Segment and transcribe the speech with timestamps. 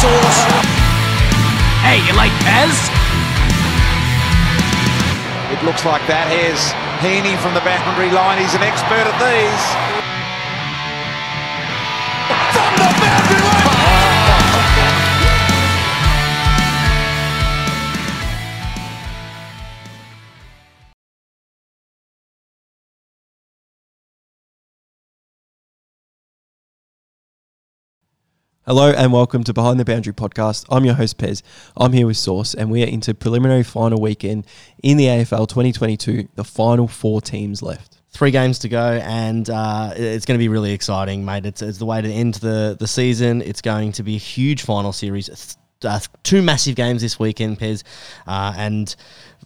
[0.00, 0.40] Sauce.
[1.84, 2.72] Hey, you like Pez?
[5.52, 6.24] It looks like that.
[6.32, 6.72] Here's
[7.04, 8.40] Heaney from the boundary line.
[8.40, 10.09] He's an expert at these.
[28.66, 30.66] Hello and welcome to Behind the Boundary podcast.
[30.68, 31.42] I'm your host Pez.
[31.78, 34.46] I'm here with Source, and we are into preliminary final weekend
[34.82, 36.28] in the AFL 2022.
[36.34, 38.02] The final four teams left.
[38.10, 41.46] Three games to go, and uh, it's going to be really exciting, mate.
[41.46, 43.40] It's, it's the way to end the, the season.
[43.40, 45.56] It's going to be a huge final series.
[45.82, 47.82] Uh, two massive games this weekend, Pez,
[48.26, 48.94] uh, and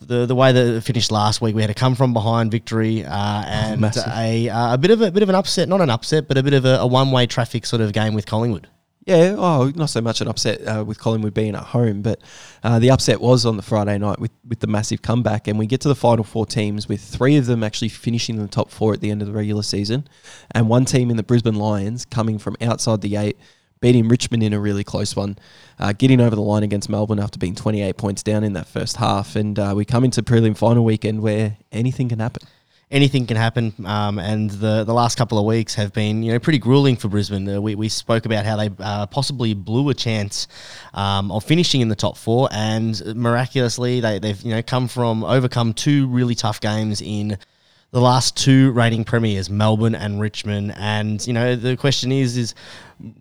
[0.01, 3.05] the the way that it finished last week, we had a come from behind victory
[3.05, 4.13] uh, and massive.
[4.13, 6.43] a, uh, a bit of a bit of an upset, not an upset, but a
[6.43, 8.67] bit of a, a one way traffic sort of game with Collingwood.
[9.07, 12.23] Yeah, oh, not so much an upset uh, with Collingwood being at home, but
[12.63, 15.47] uh, the upset was on the Friday night with, with the massive comeback.
[15.47, 18.43] And we get to the final four teams with three of them actually finishing in
[18.43, 20.09] the top four at the end of the regular season,
[20.53, 23.37] and one team in the Brisbane Lions coming from outside the eight,
[23.81, 25.37] beating Richmond in a really close one,
[25.79, 28.97] uh, getting over the line against Melbourne after being 28 points down in that first
[28.97, 29.37] half.
[29.37, 32.49] And uh, we come into prelim final weekend where anything can happen
[32.91, 33.75] anything can happen.
[33.85, 37.09] Um, and the, the last couple of weeks have been you know pretty grueling for
[37.09, 37.49] Brisbane.
[37.49, 40.49] Uh, we, we spoke about how they uh, possibly blew a chance
[40.93, 45.25] um, of finishing in the top four, and miraculously they, they've you know come from
[45.25, 47.39] overcome two really tough games in
[47.95, 50.75] the last two reigning premiers, Melbourne and Richmond.
[50.77, 52.53] And, you know, the question is, is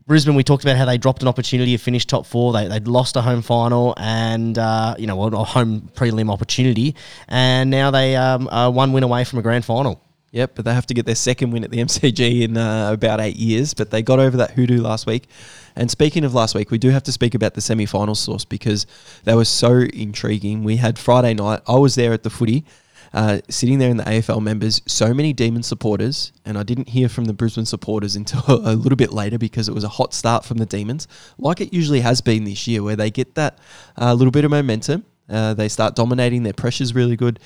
[0.07, 2.53] Brisbane, we talked about how they dropped an opportunity to finish top four.
[2.53, 6.95] They, they'd lost a home final and, uh, you know, a home prelim opportunity.
[7.27, 10.01] And now they um, are one win away from a grand final.
[10.31, 13.21] Yep, but they have to get their second win at the MCG in uh, about
[13.21, 13.75] eight years.
[13.75, 15.27] But they got over that hoodoo last week.
[15.75, 18.43] And speaking of last week, we do have to speak about the semi final source
[18.43, 18.87] because
[19.23, 20.63] they were so intriguing.
[20.63, 22.65] We had Friday night, I was there at the footy
[23.13, 27.09] uh, sitting there in the AFL members, so many Demon supporters, and I didn't hear
[27.09, 30.45] from the Brisbane supporters until a little bit later because it was a hot start
[30.45, 31.07] from the Demons,
[31.37, 33.59] like it usually has been this year, where they get that
[33.99, 37.39] uh, little bit of momentum, uh, they start dominating, their pressure's really good.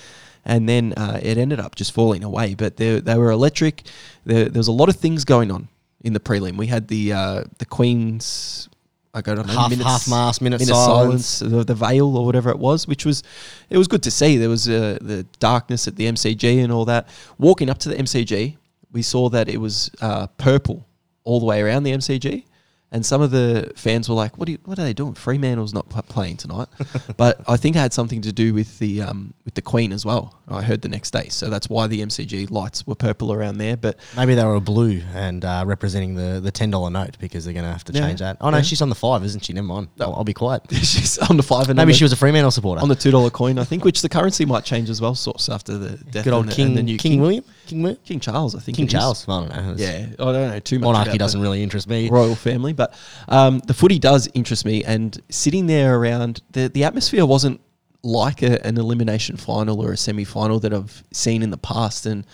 [0.46, 2.56] And then uh, it ended up just falling away.
[2.56, 3.84] But they, they were electric.
[4.24, 5.68] There, there was a lot of things going on
[6.02, 6.56] in the prelim.
[6.56, 8.70] We had the uh, the Queen's
[9.14, 11.26] I got on half minutes, half mask, minute, minute silence.
[11.26, 13.24] silence, the, the veil or whatever it was, which was
[13.70, 14.38] it was good to see.
[14.38, 17.08] There was uh, the darkness at the MCG and all that.
[17.38, 18.58] Walking up to the MCG,
[18.92, 20.86] we saw that it was uh, purple
[21.24, 22.44] all the way around the MCG.
[22.90, 24.48] And some of the fans were like, "What?
[24.48, 25.14] Are you, what are they doing?
[25.14, 26.70] Fremantle's not playing tonight."
[27.18, 30.06] but I think it had something to do with the um, with the Queen as
[30.06, 30.40] well.
[30.48, 33.76] I heard the next day, so that's why the MCG lights were purple around there.
[33.76, 37.54] But Maybe they were blue and uh, representing the, the ten dollar note because they're
[37.54, 38.08] going to have to Yeah.
[38.08, 38.38] change that.
[38.40, 38.64] Oh no, Yeah.
[38.64, 39.52] she's on the five, isn't she?
[39.52, 39.90] Never mind.
[40.00, 40.62] I'll, I'll be quiet.
[40.72, 42.82] she's on the five, and Maybe she was a Fremantle supporter.
[42.82, 45.50] on the two dollar coin, I think, which the currency might change as well, source
[45.50, 48.56] after the death good old the, King and the new King, William, King King Charles,
[48.56, 48.88] I think King.
[48.88, 49.28] Charles.
[49.28, 49.74] I don't know.
[49.74, 50.86] It's- Yeah, I don't know too much.
[50.86, 52.10] monarchy doesn't really interest me.
[52.10, 52.94] royal family, but
[53.28, 54.84] um, the footy does interest me.
[54.84, 57.62] And sitting there around the the atmosphere wasn't
[58.04, 62.06] like a, an elimination final or a semi final that I've seen in the past,
[62.06, 62.26] and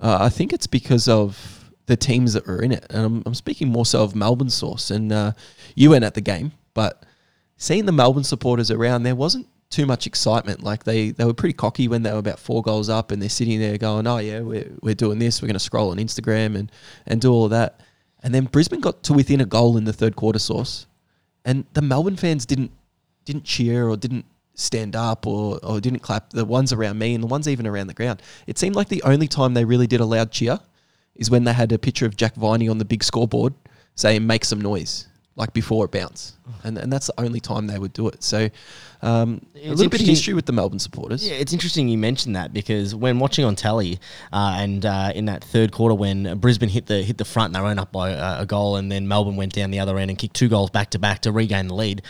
[0.00, 2.86] uh, I think it's because of the teams that were in it.
[2.90, 4.90] And I'm, I'm speaking more so of Melbourne source.
[4.90, 5.32] And uh,
[5.74, 7.04] you went at the game, but
[7.56, 10.62] seeing the Melbourne supporters around, there wasn't too much excitement.
[10.62, 13.28] Like they, they were pretty cocky when they were about four goals up, and they're
[13.28, 15.42] sitting there going, "Oh yeah, we're, we're doing this.
[15.42, 16.70] We're going to scroll on Instagram and
[17.06, 17.80] and do all that."
[18.22, 20.86] And then Brisbane got to within a goal in the third quarter, source,
[21.44, 22.70] and the Melbourne fans didn't
[23.24, 26.30] didn't cheer or didn't stand up or, or didn't clap.
[26.30, 28.22] The ones around me and the ones even around the ground.
[28.46, 30.60] It seemed like the only time they really did a loud cheer
[31.16, 33.54] is when they had a picture of Jack Viney on the big scoreboard
[33.94, 37.78] saying "make some noise." Like before it bounced, and and that's the only time they
[37.78, 38.22] would do it.
[38.22, 38.50] So,
[39.02, 41.28] um, a little bit of history with the Melbourne supporters.
[41.28, 43.98] Yeah, it's interesting you mentioned that because when watching on tally,
[44.32, 47.56] uh, and uh, in that third quarter when Brisbane hit the hit the front and
[47.56, 50.10] they were up by uh, a goal, and then Melbourne went down the other end
[50.10, 52.02] and kicked two goals back to back to regain the lead.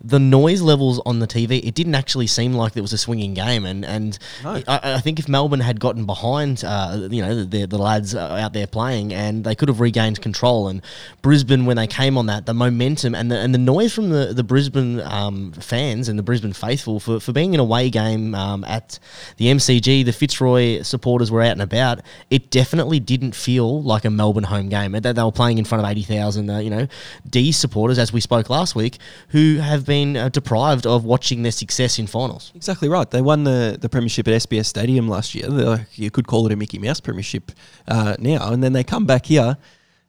[0.00, 3.34] The noise levels on the TV, it didn't actually seem like it was a swinging
[3.34, 7.66] game, and and I, I think if Melbourne had gotten behind, uh, you know, the,
[7.66, 10.68] the lads uh, out there playing, and they could have regained control.
[10.68, 10.82] And
[11.22, 14.32] Brisbane, when they came on that, the momentum and the and the noise from the
[14.32, 18.64] the Brisbane um, fans and the Brisbane faithful for, for being an away game um,
[18.64, 18.98] at
[19.36, 22.00] the MCG, the Fitzroy supporters were out and about.
[22.30, 24.92] It definitely didn't feel like a Melbourne home game.
[24.92, 26.86] They, they were playing in front of eighty thousand, uh, you know,
[27.28, 28.98] D supporters, as we spoke last week,
[29.28, 32.52] who have been uh, deprived of watching their success in finals.
[32.54, 33.10] Exactly right.
[33.10, 35.86] They won the, the premiership at SBS Stadium last year.
[35.94, 37.52] You could call it a Mickey Mouse premiership
[37.88, 38.52] uh, now.
[38.52, 39.56] And then they come back here.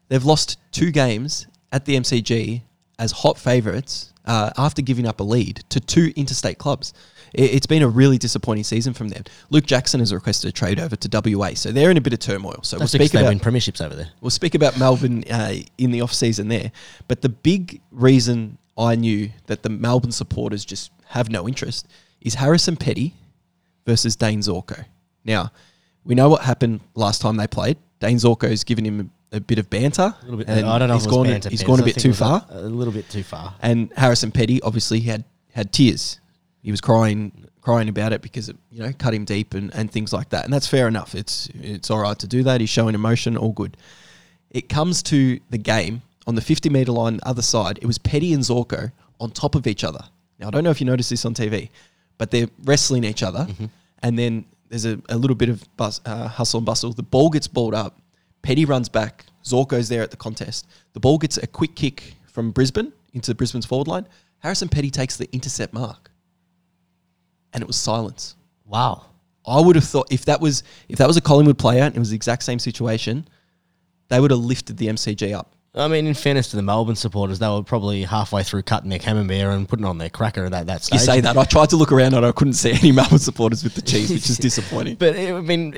[0.09, 2.61] They've lost two games at the MCG
[2.99, 6.93] as hot favourites uh, after giving up a lead to two interstate clubs.
[7.33, 9.23] It, it's been a really disappointing season from them.
[9.49, 12.19] Luke Jackson has requested a trade over to WA, so they're in a bit of
[12.19, 12.59] turmoil.
[12.61, 14.09] So That's we'll speak about premierships over there.
[14.21, 16.71] We'll speak about Melbourne uh, in the off season there,
[17.07, 21.87] but the big reason I knew that the Melbourne supporters just have no interest
[22.21, 23.15] is Harrison Petty
[23.85, 24.85] versus Dayne Zorko.
[25.23, 25.51] Now,
[26.03, 27.77] we know what happened last time they played.
[27.99, 30.13] Dayne Zorko's given him a, bit of banter.
[30.21, 30.49] A little bit.
[30.49, 30.95] I don't know.
[30.95, 31.27] He's if it was gone.
[31.27, 32.45] banter, he's gone a bit too far.
[32.49, 33.55] A, a little bit too far.
[33.61, 36.19] And Harrison Petty obviously had had tears.
[36.61, 39.91] He was crying crying about it because it you know cut him deep and, and
[39.91, 40.45] things like that.
[40.45, 41.15] And that's fair enough.
[41.15, 42.61] It's it's all right to do that.
[42.61, 43.77] He's showing emotion, all good.
[44.51, 47.79] It comes to the game on the 50 meter line, other side.
[47.81, 49.99] It was Petty and Zorko on top of each other.
[50.39, 51.69] Now I don't know if you noticed this on TV,
[52.17, 53.47] but they're wrestling each other,
[54.03, 56.93] and then there's a, a little bit of bus, uh, hustle and bustle.
[56.93, 57.97] The ball gets balled up.
[58.47, 59.25] Petty runs back.
[59.43, 60.67] Zorko's there at the contest.
[60.93, 64.07] The ball gets a quick kick from Brisbane into Brisbane's forward line.
[64.39, 66.09] Harrison Petty takes the intercept mark,
[67.51, 68.37] and it was silence.
[68.65, 69.07] Wow.
[69.45, 71.99] I would have thought if that was if that was a Collingwood player and it
[71.99, 73.27] was the exact same situation,
[74.07, 75.53] they would have lifted the MCG up.
[75.75, 78.99] I mean, in fairness to the Melbourne supporters, they were probably halfway through cutting their
[78.99, 81.01] camembert and putting on their cracker at that, that stage.
[81.01, 81.37] You say that.
[81.37, 84.09] I tried to look around and I couldn't see any Melbourne supporters with the cheese,
[84.09, 84.95] which is disappointing.
[84.95, 85.75] But it, I mean,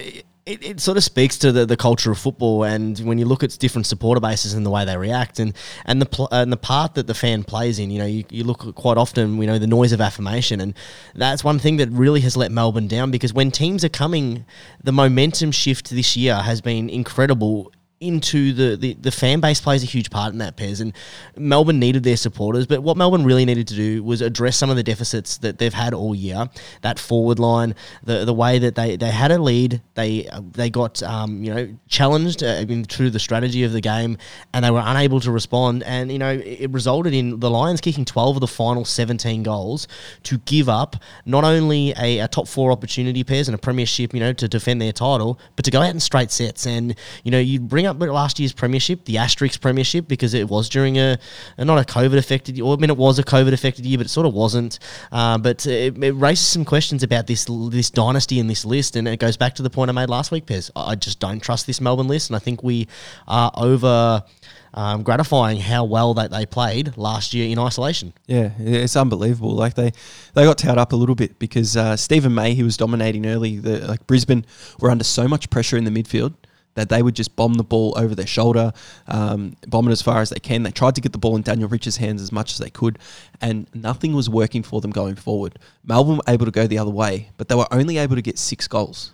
[0.49, 3.43] it, it sort of speaks to the, the culture of football, and when you look
[3.43, 5.53] at different supporter bases and the way they react, and
[5.85, 8.43] and the pl- and the part that the fan plays in, you know, you, you
[8.43, 10.73] look at quite often, you know, the noise of affirmation, and
[11.13, 14.45] that's one thing that really has let Melbourne down because when teams are coming,
[14.83, 19.83] the momentum shift this year has been incredible into the, the, the fan base plays
[19.83, 20.79] a huge part in that, Pez.
[20.79, 20.93] And
[21.35, 24.77] Melbourne needed their supporters, but what Melbourne really needed to do was address some of
[24.77, 26.49] the deficits that they've had all year.
[26.81, 31.03] That forward line, the the way that they, they had a lead, they they got
[31.03, 34.17] um, you know challenged uh, through the strategy of the game,
[34.53, 35.83] and they were unable to respond.
[35.83, 39.87] And you know it, resulted in the Lions kicking twelve of the final seventeen goals
[40.23, 40.95] to give up
[41.25, 44.81] not only a, a top four opportunity pairs and a premiership, you know, to defend
[44.81, 46.65] their title, but to go out in straight sets.
[46.65, 50.69] And you know you bring up last year's premiership, the Asterix premiership, because it was
[50.69, 51.17] during a,
[51.57, 52.65] a not a COVID affected year.
[52.65, 54.79] I mean, it was a COVID affected year, but it sort of wasn't.
[55.11, 59.07] Uh, but it, it raises some questions about this this dynasty and this list, and
[59.07, 60.71] it goes back to the point I made last week, Pez.
[60.75, 62.87] I just don't trust this Melbourne list, and I think we
[63.27, 64.23] are over.
[64.71, 68.13] Um, gratifying how well that they played last year in isolation.
[68.27, 69.55] Yeah, it's unbelievable.
[69.55, 69.93] Like they,
[70.35, 73.57] they got towed up a little bit because uh, Steven May, he was dominating early.
[73.57, 74.45] The like Brisbane
[74.79, 76.35] were under so much pressure in the midfield
[76.79, 78.71] that they would just bomb the ball over their shoulder,
[79.07, 80.63] um, bomb it as far as they can.
[80.63, 82.97] They tried to get the ball in Daniel Rich's hands as much as they could,
[83.41, 85.59] and nothing was working for them going forward.
[85.83, 88.39] Melbourne were able to go the other way, but they were only able to get
[88.39, 89.11] six goals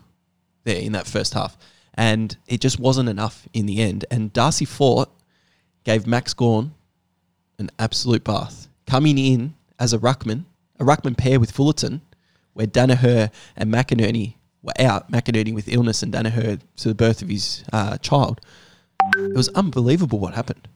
[0.64, 1.58] there in that first half,
[1.96, 4.06] and it just wasn't enough in the end.
[4.12, 5.10] And Darcy Fort
[5.84, 6.74] gave Max Gawn
[7.58, 8.68] an absolute bath.
[8.86, 10.46] Coming in as a ruckman,
[10.80, 12.02] a ruckman pair with Fullerton,
[12.54, 14.36] where Daniher and McInerney
[14.66, 18.42] were out, McInerney with illness and Daniher to the birth of his uh, child.
[19.18, 20.68] It was unbelievable what happened.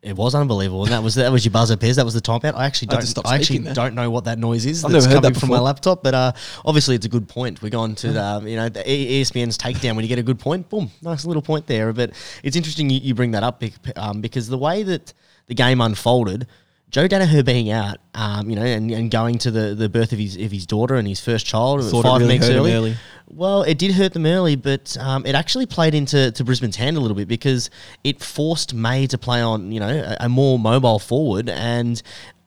[0.00, 1.96] It was unbelievable, and that was that was your buzzer, Pez.
[1.96, 2.54] That was the timeout.
[2.54, 3.26] I actually I don't.
[3.26, 3.74] I actually there.
[3.74, 4.84] don't know what that noise is.
[4.84, 6.32] I've that's never heard coming that from my laptop, but uh,
[6.64, 7.60] obviously it's a good point.
[7.62, 10.68] We're going to um, you know the ESPN's takedown when you get a good point.
[10.68, 11.92] Boom, nice little point there.
[11.92, 12.12] But
[12.44, 13.60] it's interesting you, you bring that up
[13.96, 15.12] um, because the way that
[15.46, 16.46] the game unfolded.
[16.90, 20.18] Joe Daniher being out, um, you know, and, and going to the, the birth of
[20.18, 22.60] his of his daughter and his first child Thought it five really weeks hurt him
[22.60, 22.72] early.
[22.72, 22.96] early.
[23.28, 26.96] Well, it did hurt them early, but um, it actually played into to Brisbane's hand
[26.96, 27.68] a little bit because
[28.04, 31.50] it forced May to play on, you know, a, a more mobile forward.
[31.50, 32.02] And,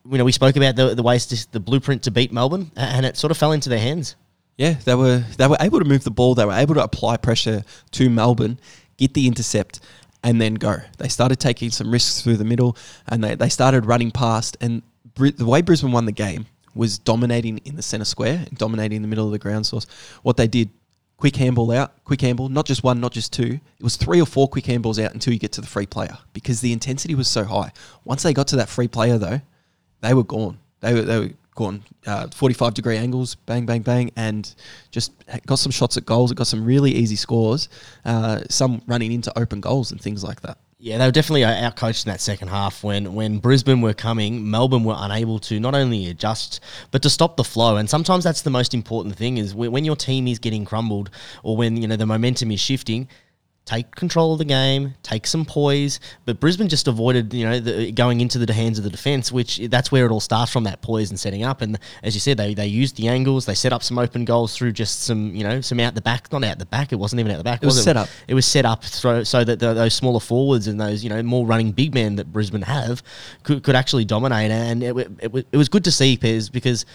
[0.10, 3.06] you know, we spoke about the, the ways, to, the blueprint to beat Melbourne, and
[3.06, 4.16] it sort of fell into their hands.
[4.58, 6.36] Yeah, they were they were able to move the ball.
[6.36, 8.60] They were able to apply pressure to Melbourne,
[8.98, 9.80] get the intercept,
[10.24, 10.78] and then go.
[10.98, 14.58] They started taking some risks through the middle, and they, they started running past.
[14.62, 14.82] And
[15.16, 19.08] the way Brisbane won the game was dominating in the centre square, dominating in the
[19.08, 19.88] middle of the ground source.
[20.22, 20.70] What they did,
[21.18, 23.60] quick handball out, quick handball, not just one, not just two.
[23.80, 26.18] It was three or four quick handballs out until you get to the free player
[26.34, 27.72] because the intensity was so high.
[28.06, 29.42] Once they got to that free player, though,
[30.02, 30.60] they were gone.
[30.80, 31.84] They were they were gone.
[32.06, 34.54] Uh, Forty five degree angles, bang bang bang, and
[34.92, 35.12] just
[35.46, 36.32] got some shots at goals.
[36.32, 37.70] It got some really easy scores.
[38.06, 40.58] Uh, some running into open goals and things like that.
[40.84, 44.84] Yeah, they were definitely outcoached in that second half when, when Brisbane were coming, Melbourne
[44.84, 47.78] were unable to not only adjust but to stop the flow.
[47.78, 51.12] And sometimes that's the most important thing is when your team is getting crumbled
[51.44, 53.08] or when you know the momentum is shifting.
[53.66, 56.00] Take control of the game, take some poise.
[56.26, 59.58] But Brisbane just avoided, you know, the, going into the hands of the defence, which
[59.70, 61.62] that's where it all starts from that poise and setting up.
[61.62, 64.58] And as you said, they, they used the angles, they set up some open goals
[64.58, 66.92] through just some, you know, some out the back, not out the back.
[66.92, 67.62] It wasn't even out the back.
[67.62, 67.84] It was it?
[67.84, 68.10] set up.
[68.28, 71.22] It was set up so, so that the, those smaller forwards and those, you know,
[71.22, 73.04] more running big men that Brisbane have
[73.44, 74.52] could, could actually dominate.
[74.52, 76.86] And it, it, it was good to see, Pez, because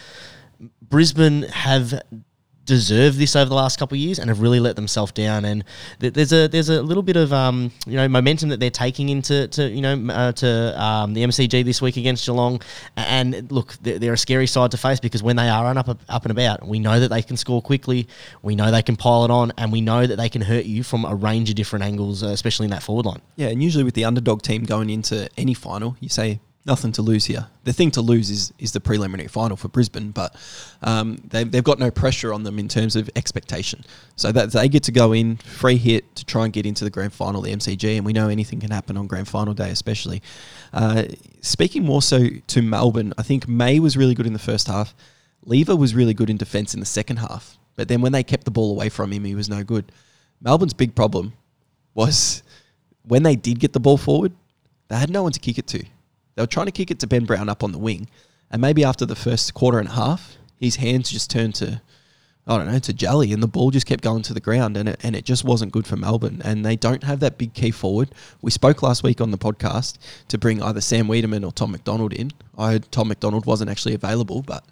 [0.81, 2.01] Brisbane have
[2.67, 5.45] deserved this over the last couple of years and have really let themselves down.
[5.45, 5.63] And
[5.99, 9.09] th- there's a there's a little bit of um, you know momentum that they're taking
[9.09, 12.61] into to you know uh, to um, the MCG this week against Geelong.
[12.95, 16.23] And look, they're, they're, a scary side to face because when they are up up
[16.23, 18.07] and about, we know that they can score quickly.
[18.43, 20.83] We know they can pile it on, and we know that they can hurt you
[20.83, 23.21] from a range of different angles, uh, especially in that forward line.
[23.37, 27.01] Yeah, and usually with the underdog team going into any final, you say nothing to
[27.01, 27.47] lose here.
[27.63, 30.35] The thing to lose is is the preliminary final for Brisbane, but
[30.83, 33.83] um, they've, they've got no pressure on them in terms of expectation.
[34.15, 36.89] So that they get to go in free hit to try and get into the
[36.89, 40.21] grand final, the MCG, and we know anything can happen on grand final day, especially.
[40.73, 41.05] Uh,
[41.41, 44.93] speaking more so to Melbourne, I think May was really good in the first half.
[45.45, 48.43] Lever was really good in defence in the second half, but then when they kept
[48.43, 49.91] the ball away from him, he was no good.
[50.41, 51.33] Melbourne's big problem
[51.93, 52.43] was
[53.03, 54.33] when they did get the ball forward,
[54.89, 55.83] they had no one to kick it to.
[56.37, 58.07] They were trying to kick it to Ben Brown up on the wing,
[58.51, 61.81] and maybe after the first quarter and a half, his hands just turned to,
[62.45, 64.89] I don't know, to jelly, and the ball just kept going to the ground, and
[64.89, 66.43] it, and it just wasn't good for Melbourne.
[66.45, 68.11] And they don't have that big key forward.
[68.43, 72.13] We spoke last week on the podcast to bring either Sam Weideman or Tom McDonald
[72.13, 72.29] in.
[72.55, 74.63] I heard Tom McDonald wasn't actually available, but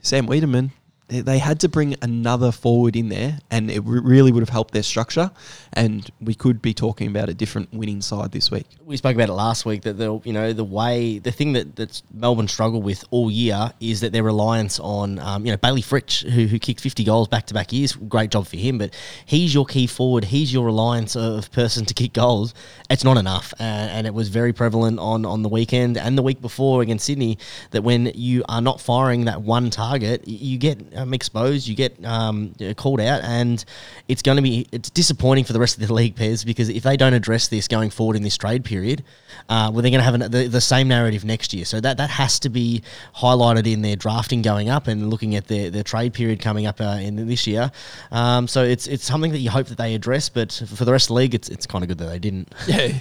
[0.00, 0.72] Sam Weideman
[1.08, 4.82] they had to bring another forward in there, and it really would have helped their
[4.82, 5.30] structure.
[5.72, 8.66] And we could be talking about a different winning side this week.
[8.84, 11.76] We spoke about it last week that the you know the way the thing that
[11.76, 15.80] that's Melbourne struggled with all year is that their reliance on um, you know Bailey
[15.80, 17.94] Fritsch who, who kicked fifty goals back to back years.
[17.94, 20.24] Great job for him, but he's your key forward.
[20.24, 22.52] He's your reliance of person to kick goals.
[22.90, 26.22] It's not enough, uh, and it was very prevalent on on the weekend and the
[26.22, 27.38] week before against Sydney.
[27.70, 32.04] That when you are not firing that one target, you get um, exposed, you get
[32.04, 33.64] um, called out, and
[34.08, 36.82] it's going to be it's disappointing for the rest of the league pairs because if
[36.82, 39.04] they don't address this going forward in this trade period,
[39.48, 41.64] uh, well, they're going to have an, the, the same narrative next year.
[41.64, 42.82] So that that has to be
[43.16, 46.80] highlighted in their drafting going up and looking at their, their trade period coming up
[46.80, 47.70] uh, in this year.
[48.10, 51.06] Um, so it's it's something that you hope that they address, but for the rest
[51.06, 52.54] of the league, it's it's kind of good that they didn't.
[52.68, 52.92] Yeah,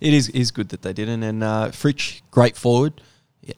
[0.00, 1.24] it is is good that they didn't.
[1.24, 3.02] And uh, Fritsch, great forward,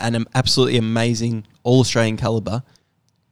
[0.01, 2.63] and an absolutely amazing All Australian caliber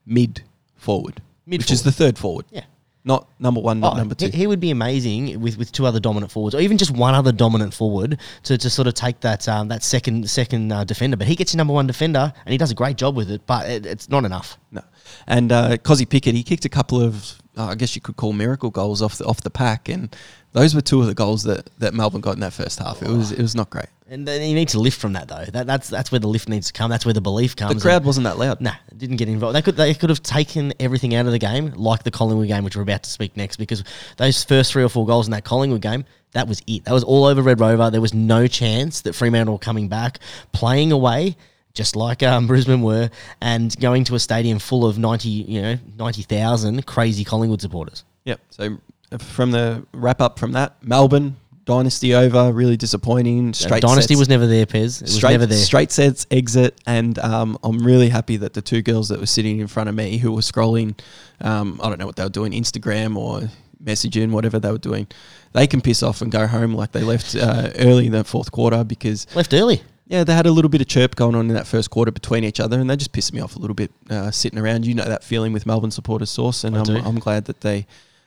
[0.05, 0.43] mid
[0.77, 2.47] forward, Mid which is the third forward.
[2.51, 2.65] Yeah.
[3.05, 4.27] Not number one, not Oh, number two.
[4.27, 7.15] He, he would be amazing with, with two other dominant forwards, or even just one
[7.15, 11.17] other dominant forward to, to sort of take that um, that second second uh, defender.
[11.17, 13.47] But he gets your number one defender, and he does a great job with it.
[13.47, 14.59] But it, it's not enough.
[14.73, 14.83] No.
[15.29, 18.33] And uh, Kozzy Pickett, he kicked a couple of, uh, I guess you could call
[18.33, 20.15] miracle goals off the off the pack, and
[20.51, 23.03] those were two of the goals that, that Melbourne got in that first half.
[23.03, 23.87] It was it was not great.
[24.09, 25.45] And then you need to lift from that though.
[25.47, 26.91] That, that's that's where the lift needs to come.
[26.91, 27.75] That's where the belief comes.
[27.75, 28.61] The crowd wasn't that loud.
[28.61, 29.57] Nah, didn't get involved.
[29.57, 32.63] They could they could have taken everything out of the game, like the Collingwood game,
[32.63, 33.83] which we're about to speak next, because
[34.17, 36.85] those first three or four goals in that Collingwood game, that was it.
[36.85, 37.91] That was all over Red Rover.
[37.91, 40.21] There was no chance that Fremantle were coming back,
[40.53, 41.37] playing away,
[41.75, 43.11] just like um, Brisbane were,
[43.41, 48.05] and going to a stadium full of ninety, you know, ninety thousand crazy Collingwood supporters.
[48.25, 48.41] Yep.
[48.51, 48.79] So
[49.11, 51.37] uh, from the wrap up from that, Melbourne
[51.67, 53.53] dynasty over, really disappointing.
[53.53, 54.21] Straight Dynasty sets.
[54.21, 55.03] was never there, Pez.
[55.03, 55.59] It was straight, never there.
[55.59, 59.59] straight sets exit, and um, I'm really happy that the two girls that were sitting
[59.59, 60.99] in front of me, who were scrolling,
[61.43, 63.43] um, I don't know what they were doing, Instagram or
[63.85, 65.07] messaging, whatever they were doing,
[65.53, 68.51] they can piss off and go home like they left uh, early in the fourth
[68.51, 69.83] quarter because Left early.
[70.07, 72.43] yeah, they had a little bit of chirp going on in that first quarter between
[72.45, 74.87] each other, and they just pissed me off a little bit uh, sitting around.
[74.87, 76.97] You know that feeling with Melbourne supporters, Source, and I I'm, do.
[76.97, 77.87] I'm glad that they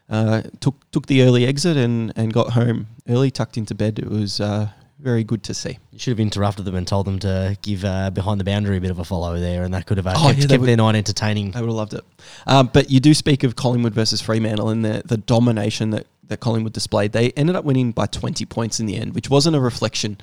[0.10, 4.00] uh, took took the early exit and, and got home early, tucked into bed.
[4.00, 5.78] It was uh, very good to see.
[5.92, 8.82] You should have interrupted them and told them to give uh, behind the boundary a
[8.82, 10.68] bit of a follow there, and that could have uh, Oh, kept, yeah, kept would-
[10.70, 11.56] their night entertaining.
[11.56, 12.04] I would have loved it.
[12.48, 16.40] Um, but you do speak of Collingwood versus Fremantle and the, the domination that, that
[16.40, 17.12] Collingwood displayed.
[17.14, 20.18] They ended up winning by 20 points in the end, which wasn't a reflection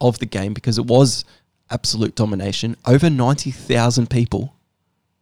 [0.00, 1.24] of the game because it was
[1.70, 2.76] absolute domination.
[2.86, 4.54] Over 90,000 people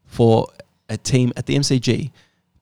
[0.06, 0.48] for
[0.88, 2.10] a team at the MCG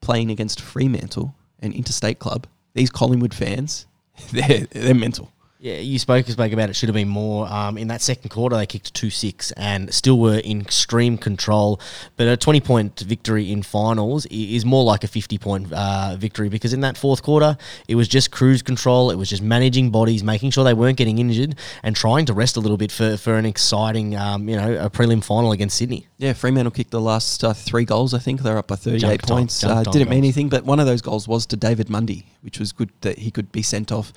[0.01, 1.35] playing against Fremantle,
[1.65, 2.47] an interstate club.
[2.75, 3.87] These Collingwood fans,
[4.33, 5.33] they're, they're mental.
[5.65, 7.51] Yeah, you spoke spoke about it should have been more.
[7.51, 11.81] Um, in that second quarter, they kicked two six and still were in extreme control.
[12.19, 16.51] But a twenty point victory in finals is more like a fifty point uh, victory
[16.51, 17.57] because in that fourth quarter,
[17.89, 19.11] it was just cruise control.
[19.11, 22.59] It was just managing bodies, making sure they weren't getting injured, and trying to rest
[22.59, 26.07] a little bit for, for an exciting, um, you know, a prelim final against Sydney.
[26.19, 28.13] Yeah, Fremantle kicked the last uh, three goals.
[28.13, 29.65] I think they're up by 38 Junked on- points.
[29.65, 32.73] Uh, didn't mean anything, but one of those goals was to David Mundy, which was
[32.73, 34.13] good that he could be sent off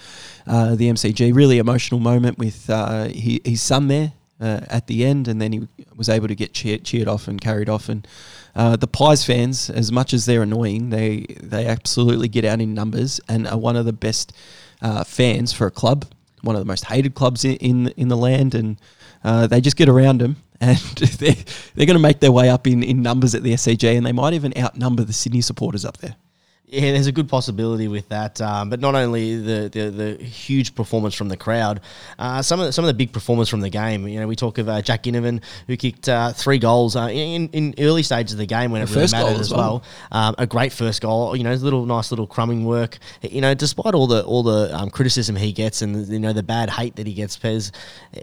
[0.45, 1.33] uh, the MCG.
[1.33, 5.53] Really emotional moment with uh, he, his son there uh, at the end, and then
[5.53, 7.89] he was able to get cheered, cheered off and carried off.
[7.89, 8.07] And
[8.55, 12.73] uh, the Pies fans, as much as they're annoying, they they absolutely get out in
[12.73, 14.33] numbers and are one of the best
[14.81, 16.05] uh, fans for a club,
[16.41, 18.79] one of the most hated clubs in in, in the land, and
[19.23, 20.37] uh, they just get around them.
[20.59, 20.79] And
[21.19, 21.35] they're,
[21.75, 24.11] they're going to make their way up in, in numbers at the SCG, and they
[24.11, 26.15] might even outnumber the Sydney supporters up there.
[26.69, 28.41] Yeah, there's a good possibility with that.
[28.41, 31.79] Um, but not only the, the, the huge performance from the crowd,
[32.19, 34.05] uh, some of the, some of the big performance from the game.
[34.05, 37.47] You know, we talk of uh, Jack Ginnivan who kicked uh, three goals uh, in,
[37.49, 39.81] in early stages of the game when The it really mattered as as well.
[40.11, 41.37] Um, a great first goal.
[41.37, 42.97] You know, little nice little crumbing work.
[43.21, 46.43] You know, despite all the all the um, criticism he gets and you know the
[46.43, 47.71] bad hate that he gets, Pez,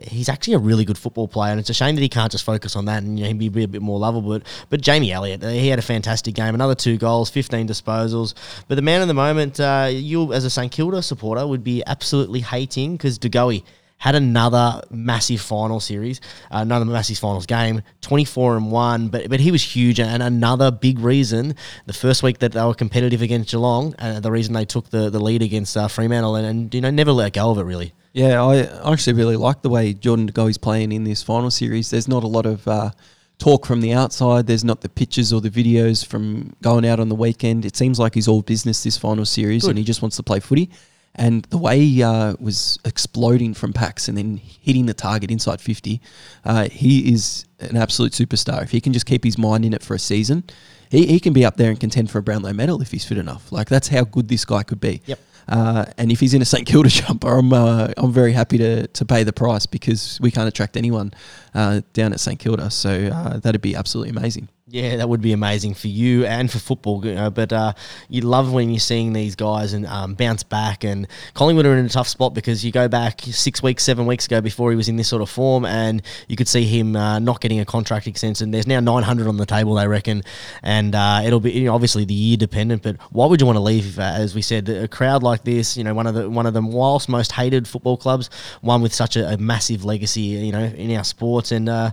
[0.03, 2.45] he's actually a really good football player, and it's a shame that he can't just
[2.45, 4.39] focus on that and you know he'd be a bit more lovable.
[4.39, 6.55] But but Jamie Elliott, he had a fantastic game.
[6.55, 8.34] Another two goals, 15 disposals.
[8.69, 11.83] But the man of the moment, uh, you as a St Kilda supporter would be
[11.87, 13.65] absolutely hating because De Goey
[13.99, 19.41] had another massive final series, uh, another massive finals game, 24 and 1, but but
[19.41, 21.55] he was huge and another big reason
[21.87, 25.09] the first week that they were competitive against Geelong, uh, the reason they took the,
[25.09, 27.95] the lead against uh, Fremantle and, and you know never let go of it really.
[28.13, 31.91] Yeah, I actually really like the way Jordan De playing in this final series.
[31.91, 32.91] There's not a lot of uh,
[33.39, 34.47] talk from the outside.
[34.47, 37.65] There's not the pictures or the videos from going out on the weekend.
[37.65, 39.71] It seems like he's all business this final series, Good.
[39.71, 40.71] and he just wants to play footy.
[41.17, 45.61] And the way he uh, was exploding from packs and then hitting the target inside
[45.61, 46.01] 50,
[46.45, 48.63] uh, he is an absolute superstar.
[48.63, 50.43] If he can just keep his mind in it for a season,
[50.91, 53.19] he, he can be up there and contend for a Brownlow medal if he's fit
[53.19, 53.53] enough.
[53.53, 55.03] Like, that's how good this guy could be.
[55.07, 55.21] Yep.
[55.49, 58.87] Uh, and if he's in a St Kilda jumper, I'm uh, I'm very happy to
[58.87, 61.13] to pay the price because we can't attract anyone
[61.55, 62.71] uh, down at St Kilda.
[62.71, 64.49] So uh, that'd be absolutely amazing.
[64.67, 67.05] Yeah, that would be amazing for you and for football.
[67.05, 67.75] You know, but uh,
[68.09, 70.85] you love when you're seeing these guys and um, bounce back.
[70.85, 74.25] And Collingwood are in a tough spot because you go back six weeks, seven weeks
[74.25, 77.19] ago before he was in this sort of form, and you could see him uh,
[77.19, 78.53] not getting a contract extension.
[78.53, 80.23] There's now 900 on the table, they reckon,
[80.63, 82.83] and uh, it'll be you know, obviously the year dependent.
[82.83, 83.99] But why would you want to leave?
[83.99, 86.55] Uh, as we said, a crowd like this, you know, one of the one of
[86.55, 88.31] the whilst most hated football clubs,
[88.63, 91.69] one with such a, a massive legacy, you know, in our sports and.
[91.69, 91.91] Uh,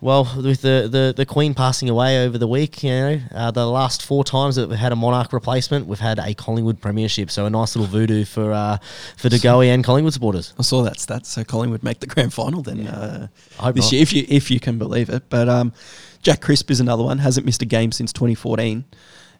[0.00, 3.66] well, with the, the, the Queen passing away over the week, you know, uh, the
[3.66, 7.30] last four times that we've had a Monarch replacement, we've had a Collingwood premiership.
[7.30, 8.78] So a nice little voodoo for uh,
[9.16, 10.54] for De Goey and Collingwood supporters.
[10.58, 11.26] I saw that stat.
[11.26, 13.92] So Collingwood make the grand final then uh, I hope this not.
[13.92, 15.28] year, if you if you can believe it.
[15.28, 15.72] But um,
[16.22, 17.18] Jack Crisp is another one.
[17.18, 18.84] Hasn't missed a game since 2014,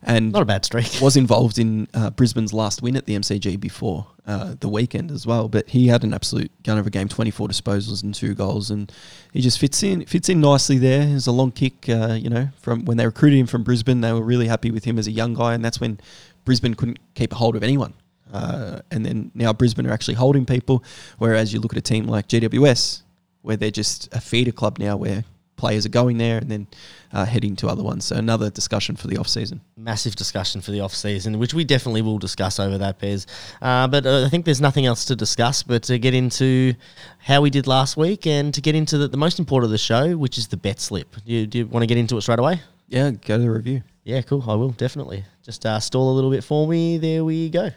[0.03, 0.99] and Not a bad streak.
[1.01, 5.25] was involved in uh, Brisbane's last win at the MCG before uh, the weekend as
[5.25, 5.47] well.
[5.47, 8.91] But he had an absolute gun of a game, 24 disposals and two goals, and
[9.33, 11.01] he just fits in fits in nicely there.
[11.01, 14.01] It was a long kick, uh, you know, from when they recruited him from Brisbane.
[14.01, 15.99] They were really happy with him as a young guy, and that's when
[16.45, 17.93] Brisbane couldn't keep a hold of anyone.
[18.31, 20.83] Uh, and then now Brisbane are actually holding people,
[21.17, 23.03] whereas you look at a team like GWS,
[23.41, 25.23] where they're just a feeder club now, where
[25.57, 26.67] players are going there and then
[27.11, 28.05] uh, heading to other ones.
[28.05, 29.59] So another discussion for the off season.
[29.75, 33.25] Massive discussion for the off season, which we definitely will discuss over that, Pez.
[33.61, 36.73] Uh, but uh, I think there's nothing else to discuss but to get into
[37.19, 39.77] how we did last week and to get into the, the most important of the
[39.77, 41.15] show, which is the bet slip.
[41.25, 42.61] Do you, do you want to get into it straight away?
[42.87, 43.83] Yeah, go to the review.
[44.03, 44.43] Yeah, cool.
[44.47, 45.25] I will definitely.
[45.43, 46.97] Just uh, stall a little bit for me.
[46.97, 47.69] There we go.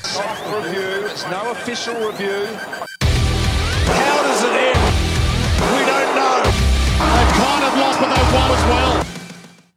[0.00, 1.06] Soft review.
[1.06, 2.46] It's no official review.
[8.00, 9.04] But they've won as well.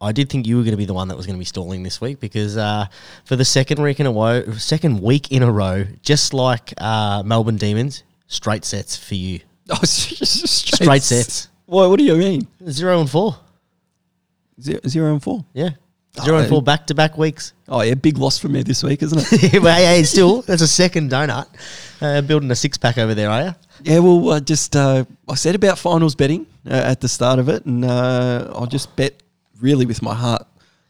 [0.02, 1.46] I did think you were going to be the one that was going to be
[1.46, 2.88] stalling this week because uh,
[3.24, 7.22] for the second week in a row, second week in a row, just like uh,
[7.24, 9.40] Melbourne Demons, straight sets for you.
[9.70, 11.48] Oh, straight, Straight sets.
[11.66, 11.90] What?
[11.90, 12.46] What do you mean?
[12.70, 13.38] Zero and four.
[14.60, 15.46] Zero, zero and four.
[15.54, 15.70] Yeah.
[16.20, 17.54] Zero and Oh, four back to back weeks.
[17.70, 19.54] Oh yeah, big loss for me this week, isn't it?
[19.64, 21.48] well, hey, still, that's a second donut.
[22.02, 23.56] Uh, building a six pack over there, are you?
[23.84, 24.00] yeah.
[24.00, 27.66] Well, uh, just uh, I said about finals betting uh, at the start of it,
[27.66, 29.24] and uh, I just bet
[29.62, 30.46] really with my heart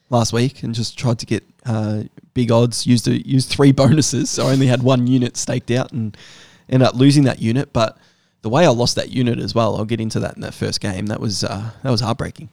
[0.09, 2.03] last week, and just tried to get uh,
[2.33, 2.87] big odds.
[2.87, 6.17] Used a, used three bonuses, so I only had one unit staked out, and
[6.67, 7.73] ended up losing that unit.
[7.73, 7.95] But
[8.41, 10.81] the way I lost that unit as well, I'll get into that in that first
[10.81, 11.05] game.
[11.07, 12.49] That was uh, that was heartbreaking.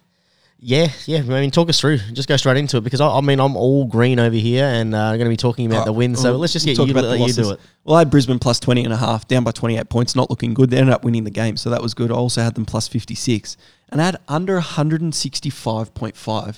[0.61, 1.19] Yeah, yeah.
[1.19, 1.99] I mean, talk us through.
[1.99, 4.93] Just go straight into it because I, I mean, I'm all green over here and
[4.93, 6.17] uh, going to be talking about the win.
[6.17, 7.61] So Well, let's just we'll get you, about the let you do it.
[7.85, 10.55] Well, I had Brisbane plus 20 and a half, down by 28 points, not looking
[10.55, 10.71] good.
[10.71, 12.11] They ended up winning the game, so that was good.
[12.11, 13.57] I also had them plus 56.
[13.91, 16.57] And I had under 165.5.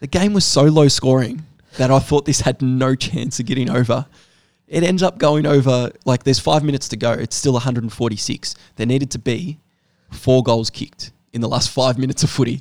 [0.00, 1.46] The game was so low scoring
[1.78, 4.04] that I thought this had no chance of getting over.
[4.68, 7.12] It ends up going over, like there's five minutes to go.
[7.12, 8.54] It's still 146.
[8.76, 9.58] There needed to be
[10.10, 12.60] four goals kicked in the last five minutes of footy.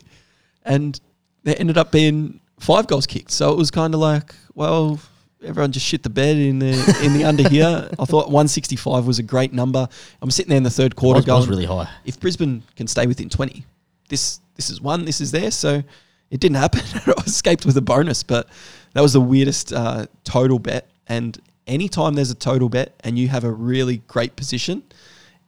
[0.63, 0.99] And
[1.43, 3.31] there ended up being five goals kicked.
[3.31, 4.99] So it was kind of like, well,
[5.43, 7.89] everyone just shit the bed in the in the under here.
[7.99, 9.87] I thought 165 was a great number.
[10.21, 11.89] I'm sitting there in the third quarter was- going, was really high.
[12.05, 13.65] If Brisbane can stay within 20,
[14.09, 15.51] this this is one, this is there.
[15.51, 15.83] So
[16.29, 16.81] it didn't happen.
[17.07, 18.47] I escaped with a bonus, but
[18.93, 20.87] that was the weirdest uh, total bet.
[21.07, 24.83] And anytime there's a total bet and you have a really great position,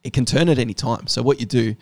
[0.03, 1.07] it can turn at any time.
[1.07, 1.75] So what you do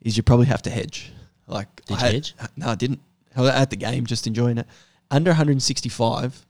[0.00, 1.12] is you probably have to hedge.
[1.50, 2.34] Like Did I you hedge?
[2.56, 3.00] No, I didn't.
[3.36, 4.66] I was at the game, just enjoying it.
[5.10, 6.46] Under 165,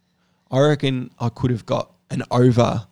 [0.50, 2.86] I reckon I could have got an over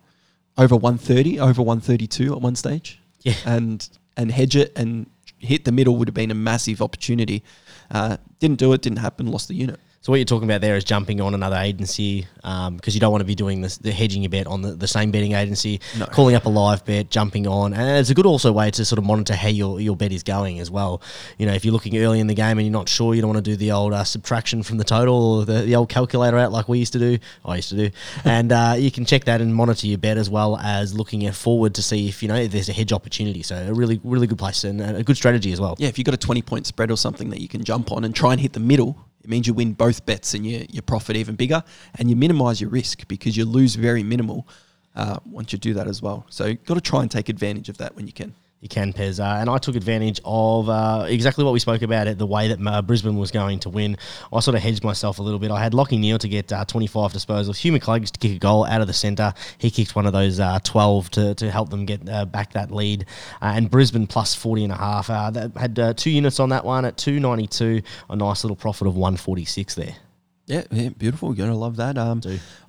[0.57, 2.99] over 130, over 132 at one stage.
[3.21, 3.35] Yeah.
[3.45, 7.43] And and hedge it and hit the middle would have been a massive opportunity.
[7.89, 9.79] Uh, didn't do it, didn't happen, lost the unit.
[10.01, 13.19] So what you're talking about there is jumping on another agency because you don't want
[13.19, 16.05] to be doing this, the hedging your bet on the, the same betting agency, No.
[16.05, 18.97] calling up a live bet, jumping on, and it's a good also way to sort
[18.97, 21.01] of monitor how your, your bet is going as well.
[21.37, 23.33] You know, if you're looking early in the game and you're not sure, you don't
[23.33, 26.37] want to do the old uh, subtraction from the total or the, the old calculator
[26.37, 27.17] out like we used to do.
[27.43, 27.89] I used to do,
[28.23, 31.35] and uh, you can check that and monitor your bet as well as looking at
[31.35, 33.43] forward to see if you know if there's a hedge opportunity.
[33.43, 35.75] So a really really good place and a good strategy as well.
[35.77, 38.05] Yeah, if you've got a 20 point spread or something that you can jump on
[38.05, 40.81] and try and hit the middle, it means you win both bets and you, you
[40.81, 41.63] profit even bigger
[41.97, 44.47] and you minimize your risk because you lose very minimal
[44.95, 46.25] uh, once you do that as well.
[46.29, 48.33] So you've got to try and take advantage of that when you can.
[48.61, 49.21] You can, Pez.
[49.21, 52.49] Uh, and I took advantage of uh, exactly what we spoke about it, the way
[52.49, 53.95] that uh, Brisbane was going to win.
[54.33, 55.49] I sort of hedged myself a little bit.
[55.49, 58.65] I had Lachie Neale to get uh, 25 disposals, Hugh McCluggage to kick a goal
[58.65, 59.33] out of the centre.
[59.57, 62.69] He kicked one of those uh, 12 to, to help them get uh, back that
[62.69, 63.05] lead.
[63.41, 65.09] Uh, and Brisbane plus 40 and a half.
[65.09, 68.87] Uh, that had uh, two units on that one at 292, a nice little profit
[68.87, 69.95] of 146 there.
[70.49, 71.29] Yeah, yeah, beautiful.
[71.29, 71.95] You're gonna love that.
[71.95, 72.21] Um.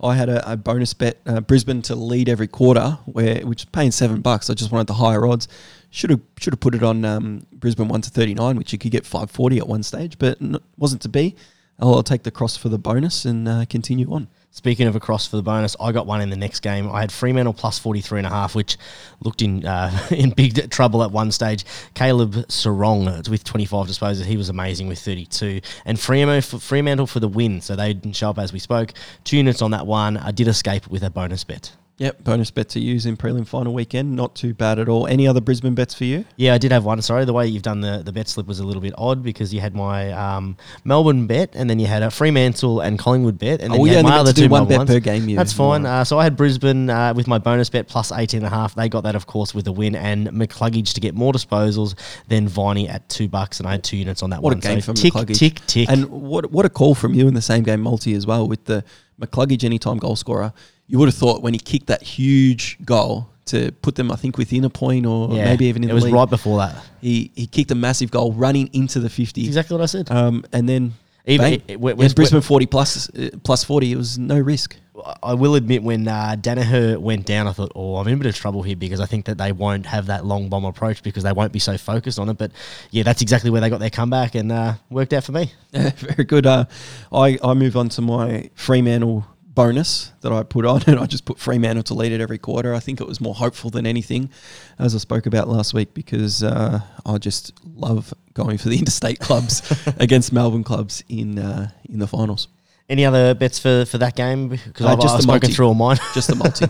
[0.03, 3.90] I had a, a bonus bet uh, Brisbane to lead every quarter, where which paying
[3.90, 4.50] seven bucks.
[4.50, 5.48] I just wanted the higher odds.
[5.90, 8.79] Should have should have put it on um, Brisbane one to thirty nine, which you
[8.79, 10.38] could get five forty at one stage, but
[10.76, 11.35] wasn't to be.
[11.81, 14.29] I'll, I'll take the cross for the bonus and uh, continue on.
[14.53, 16.90] Speaking of a cross for the bonus, I got one in the next game.
[16.90, 18.76] I had Fremantle plus 43 and a half, which
[19.22, 21.64] looked in uh, in big trouble at one stage.
[21.94, 24.24] Caleb Serong with 25 disposals.
[24.24, 25.61] He was amazing with 32.
[25.85, 27.61] And Fremantle for the win.
[27.61, 28.92] So they didn't show up as we spoke.
[29.22, 30.16] Two units on that one.
[30.16, 31.72] I did escape with a bonus bet.
[32.00, 34.16] Yep, bonus bet to use in prelim final weekend.
[34.16, 35.06] Not too bad at all.
[35.06, 36.24] Any other Brisbane bets for you?
[36.36, 37.02] Yeah, I did have one.
[37.02, 39.52] Sorry, the way you've done the, the bet slip was a little bit odd because
[39.52, 43.60] you had my um, Melbourne bet and then you had a Fremantle and Collingwood bet.
[43.60, 44.90] And then Oh, you we had my other two one Melbourne bet ones.
[44.92, 45.84] per game, you That's fine.
[45.84, 48.74] Uh, so I had Brisbane uh, with my bonus bet plus 18 and a half.
[48.74, 49.94] They got that, of course, with a win.
[49.94, 51.94] And McCluggage to get more disposals
[52.28, 53.60] than Viney at two bucks.
[53.60, 54.58] And I had two units on that What one.
[54.58, 55.38] a game so from tick, McCluggage.
[55.38, 55.90] tick, tick.
[55.90, 58.64] And what what a call from you in the same game multi as well with
[58.64, 58.84] the
[59.20, 60.54] McCluggage anytime goal scorer.
[60.90, 64.37] You would have thought when he kicked that huge goal to put them, I think,
[64.38, 66.74] within a point or yeah, maybe even in it the was right before that.
[67.00, 69.46] He he kicked a massive goal running into the fifty.
[69.46, 70.11] Exactly what I said.
[70.11, 70.92] Um, and then
[71.26, 71.53] Even- bang.
[71.55, 73.92] it- it- when- Brisbane forty plus uh, plus forty.
[73.92, 74.76] It was no risk.
[75.22, 78.26] I will admit when uh, Daniher went down, I thought, oh, I'm in a bit
[78.26, 81.22] of trouble here because I think that they won't have that long bomb approach because
[81.22, 82.37] they won't be so focused on it.
[82.37, 82.50] But
[82.90, 85.53] yeah, that's exactly where they got their comeback and uh, worked out for me.
[85.72, 86.46] Yeah, very good.
[86.46, 86.64] Uh,
[87.12, 89.24] I I move on to my Fremantle
[89.66, 92.74] bonus that I put on, and I just put Fremantle to lead it every quarter.
[92.74, 94.30] I think it was more hopeful than anything,
[94.78, 99.20] as I spoke about last week, because uh, I just love going for the interstate
[99.20, 99.62] clubs
[99.98, 102.48] against Melbourne clubs in uh, in the finals.
[102.88, 104.48] Any other bets for, for that game?
[104.48, 105.54] Because Uh, I've, just I've the spoken multi.
[105.54, 105.98] through all mine.
[106.12, 106.66] Just the multi.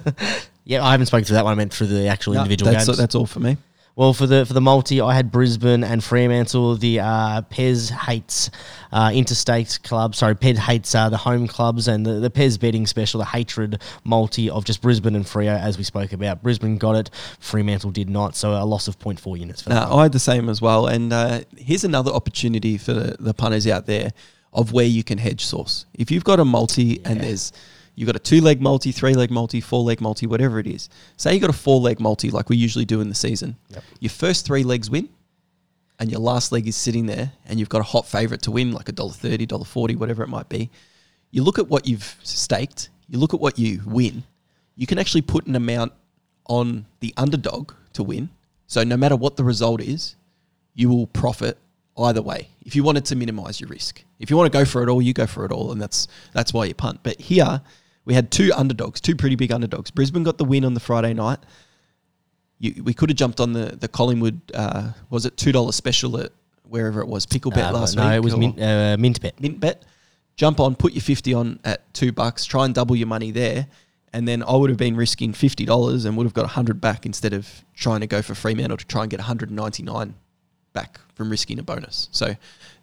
[0.65, 1.53] yeah, I haven't spoken through that one.
[1.53, 2.99] I meant through the actual No, individual that's games.
[2.99, 3.57] that's all for me.
[3.97, 6.77] Well, for the for the multi, I had Brisbane and Fremantle.
[6.77, 8.51] The uh, Pez hates
[8.93, 10.19] uh, interstate clubs.
[10.19, 13.83] Sorry, Pez hates uh, the home clubs, and the, the Pez betting special, the hatred
[14.05, 16.43] multi of just Brisbane and Freo, as we spoke about.
[16.43, 19.89] Brisbane got it, Fremantle did not, so a loss of 0.4 units for that.
[19.89, 20.87] No, I had the same as well.
[20.87, 24.13] And uh, here's another opportunity for the, the punters out there
[24.53, 25.87] of where you can hedge source.
[25.95, 27.53] If you've got a multi and there's
[27.95, 30.89] you've got a two leg multi, three leg multi, four leg multi, whatever it is.
[31.17, 33.57] Say you got a four leg multi like we usually do in the season.
[33.69, 33.85] Yep.
[34.01, 35.09] Your first three legs win,
[35.99, 38.73] and your last leg is sitting there, and you've got a hot favorite to win,
[38.73, 40.71] like a dollar thirty, dollar forty, whatever it might be.
[41.31, 42.91] You look at what you've staked.
[43.09, 44.25] You look at what you win.
[44.77, 45.93] You can actually put an amount
[46.47, 48.31] on the underdog to win.
[48.67, 50.17] So no matter what the result is,
[50.75, 51.59] you will profit
[51.99, 52.49] either way.
[52.63, 55.03] If you wanted to minimize your risk, if you want to go for it all,
[55.03, 57.01] you go for it all, and that's that's why you punt.
[57.03, 57.61] But here
[58.11, 59.93] we had two underdogs, two pretty big underdogs.
[59.93, 61.39] Brisbane got the win on the Friday night.
[62.59, 64.41] You, we could have jumped on the the Collingwood.
[64.53, 66.33] Uh, was it two dollar special at
[66.65, 68.17] wherever it was pickle bet Uh, last no, week?
[68.17, 69.39] it was mint, uh, mint bet.
[69.41, 69.85] mint bet.
[70.35, 73.69] Jump on, put your fifty on at two bucks, try and double your money there,
[74.13, 77.07] and then I would have been risking fifty dollars and would have got hundred back
[77.07, 80.15] instead of trying to go for Fremantle to try and get one hundred ninety nine
[80.73, 82.09] back from risking a bonus.
[82.11, 82.35] So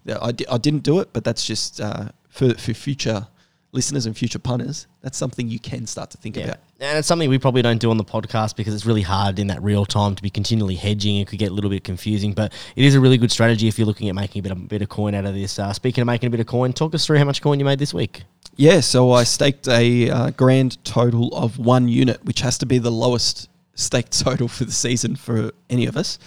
[0.06, 3.28] the- I, di- I didn't do it, but that's just uh, for for future
[3.74, 6.44] listeners and future punters, that's something you can start to think Yeah.
[6.46, 6.58] about.
[6.80, 9.48] And it's something we probably don't do on the podcast because it's really hard in
[9.48, 11.18] that real time to be continually hedging.
[11.18, 13.78] It could get a little bit confusing, but it is a really good strategy if
[13.78, 15.60] you're looking at making a bit of, bit of coin out of this.
[15.60, 17.66] Uh, speaking of making a bit of coin, talk us through how much coin you
[17.66, 18.24] made this week.
[18.56, 22.78] Yeah, so I staked a uh, grand total of one unit, which has to be
[22.80, 26.18] the lowest staked total for the season for any of us.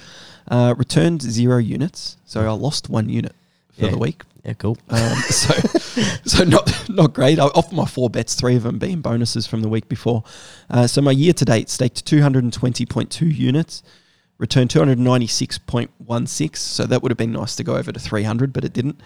[0.48, 3.34] Uh, returned zero units, so I lost one unit
[3.78, 3.90] for Yeah.
[3.92, 4.22] the week.
[4.44, 4.78] Yeah, cool.
[4.88, 5.52] Um, so,
[6.24, 7.38] so not not great.
[7.38, 10.24] I, off my four bets, three of them being bonuses from the week before.
[10.70, 13.82] Uh, so my year to date staked two hundred and twenty point two units,
[14.38, 16.62] returned two hundred ninety six point one six.
[16.62, 19.00] So that would have been nice to go over to three hundred, but it didn't.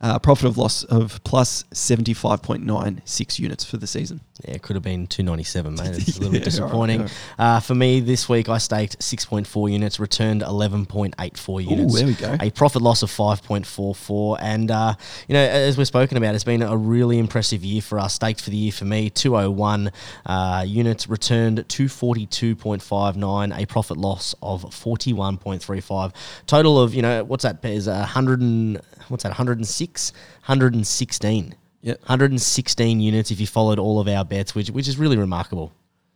[0.00, 4.20] Uh, profit of loss of plus seventy five point nine six units for the season.
[4.44, 5.88] Yeah, it could have been 297, mate.
[5.88, 7.08] It's a little bit disappointing.
[7.38, 11.94] Uh, for me, this week I staked 6.4 units, returned 11.84 units.
[11.94, 12.36] there we go.
[12.40, 14.38] A profit loss of 5.44.
[14.40, 14.94] And, uh,
[15.28, 18.14] you know, as we've spoken about, it's been a really impressive year for us.
[18.14, 19.92] Staked for the year for me, 201
[20.26, 26.12] uh, units, returned 242.59, a profit loss of 41.35.
[26.46, 27.64] Total of, you know, what's that?
[27.64, 30.12] Is 100 and, what's that, 106?
[30.12, 31.54] 116.
[31.82, 32.00] Yep.
[32.00, 35.72] 116 units if you followed all of our bets, which which is really remarkable.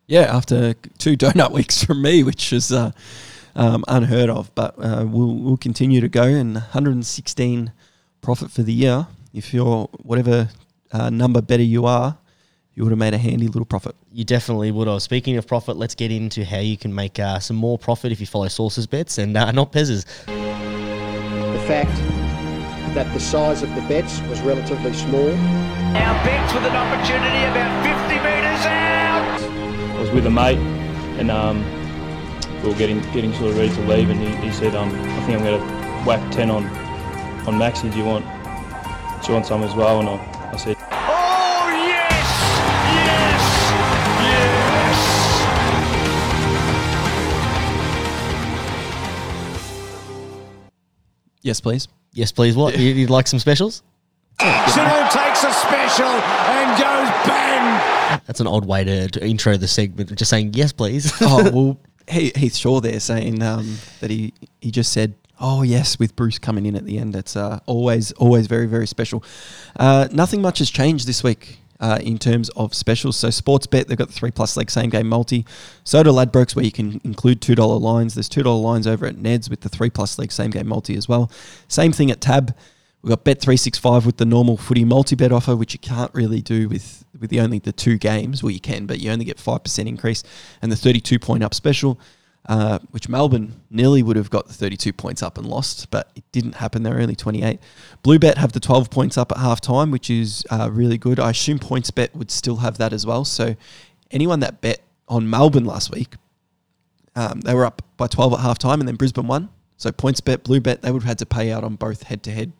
[0.06, 2.92] Yeah, after two donut weeks from me, which is uh,
[3.54, 7.72] um, unheard of, but uh, we'll we'll continue to go and 116
[8.20, 9.06] profit for the year.
[9.32, 10.50] If you're whatever
[10.92, 12.18] uh, number better you are,
[12.74, 13.96] you would have made a handy little profit.
[14.12, 15.02] You definitely would have.
[15.02, 18.20] Speaking of profit, let's get into how you can make uh, some more profit if
[18.20, 20.04] you follow sources bets and uh, not Pez's.
[20.26, 22.23] the fact
[22.94, 25.26] that the size of the bets was relatively small.
[25.92, 29.40] Now Bex with an opportunity about 50 metres out.
[29.96, 30.58] I was with a mate,
[31.18, 31.64] and um,
[32.62, 35.20] we were getting getting sort of ready to leave, and he, he said, um, "I
[35.26, 35.66] think I'm going to
[36.06, 36.64] whack ten on
[37.46, 37.90] on Maxi.
[37.92, 38.24] Do you want
[39.22, 42.28] do you want some as well?" And I, I said, Oh, yes!
[43.08, 43.42] Yes!
[44.22, 44.98] Yes!
[51.42, 51.88] Yes, please.
[52.14, 52.56] Yes, please.
[52.56, 52.78] What?
[52.78, 53.82] You, you'd like some specials?
[54.38, 58.20] Sanu takes a special and goes bang.
[58.26, 60.14] That's an odd way to, to intro the segment.
[60.14, 61.12] Just saying yes, please.
[61.20, 65.98] oh well, he, Heath Shaw there saying um, that he he just said, "Oh yes,"
[65.98, 67.16] with Bruce coming in at the end.
[67.16, 69.24] It's uh, always always very very special.
[69.76, 71.58] Uh, nothing much has changed this week.
[71.84, 74.88] Uh, in terms of specials, so sports bet they've got the three plus leg same
[74.88, 75.44] game multi.
[75.84, 78.14] So do Ladbrokes where you can include two dollar lines.
[78.14, 80.96] There's two dollar lines over at Ned's with the three plus leg same game multi
[80.96, 81.30] as well.
[81.68, 82.56] Same thing at Tab.
[83.02, 85.78] We've got Bet three six five with the normal footy multi bet offer, which you
[85.78, 88.42] can't really do with with the only the two games.
[88.42, 90.22] Well, you can, but you only get five percent increase,
[90.62, 92.00] and the thirty two point up special,
[92.46, 96.10] uh, which Melbourne nearly would have got the thirty two points up and lost, but
[96.14, 96.82] it didn't happen.
[96.82, 97.60] They're only twenty eight.
[98.02, 101.18] Blue Bet have the twelve points up at half time, which is uh, really good.
[101.18, 103.24] I assume Points Bet would still have that as well.
[103.24, 103.56] So
[104.10, 106.14] anyone that bet on Melbourne last week,
[107.16, 109.48] um, they were up by 12 at half time and then Brisbane won.
[109.76, 112.22] So points bet, blue bet, they would have had to pay out on both head
[112.22, 112.52] to head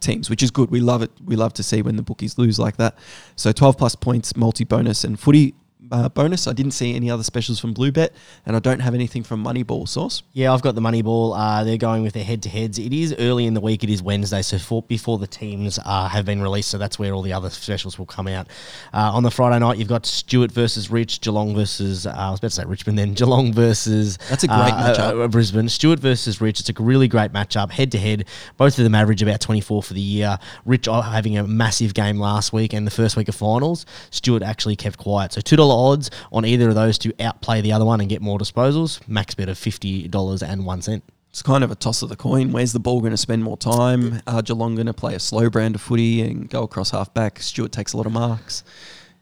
[0.00, 0.70] teams, which is good.
[0.70, 1.10] We love it.
[1.24, 2.96] We love to see when the bookies lose like that.
[3.36, 5.54] So 12 plus points, multi bonus, and footy
[5.90, 6.46] uh, bonus.
[6.46, 8.12] I didn't see any other specials from blue bet,
[8.46, 10.22] and I don't have anything from Moneyball source.
[10.32, 11.34] Yeah, I've got the Moneyball.
[11.36, 12.78] Uh, they're going with their head to heads.
[12.78, 13.84] It is early in the week.
[13.84, 17.12] It is Wednesday, so for, before the teams uh, have been released, so that's where
[17.12, 18.48] all the other specials will come out.
[18.92, 22.40] Uh, on the Friday night, you've got Stewart versus Rich, Geelong versus uh, I was
[22.40, 25.30] about to say Richmond, then Geelong versus That's a great uh, matchup.
[25.30, 25.68] Brisbane.
[25.68, 26.60] Stewart versus Rich.
[26.60, 28.26] It's a really great matchup, head to head.
[28.56, 30.38] Both of them average about 24 for the year.
[30.64, 33.86] Rich having a massive game last week and the first week of finals.
[34.10, 35.32] Stewart actually kept quiet.
[35.32, 38.38] So $2 odds on either of those to outplay the other one and get more
[38.38, 39.06] disposals.
[39.08, 41.02] Max bet of $50.01.
[41.30, 42.50] It's kind of a toss of the coin.
[42.50, 44.20] Where's the ball going to spend more time?
[44.26, 47.40] Are Geelong going to play a slow brand of footy and go across half back?
[47.40, 48.64] Stewart takes a lot of marks.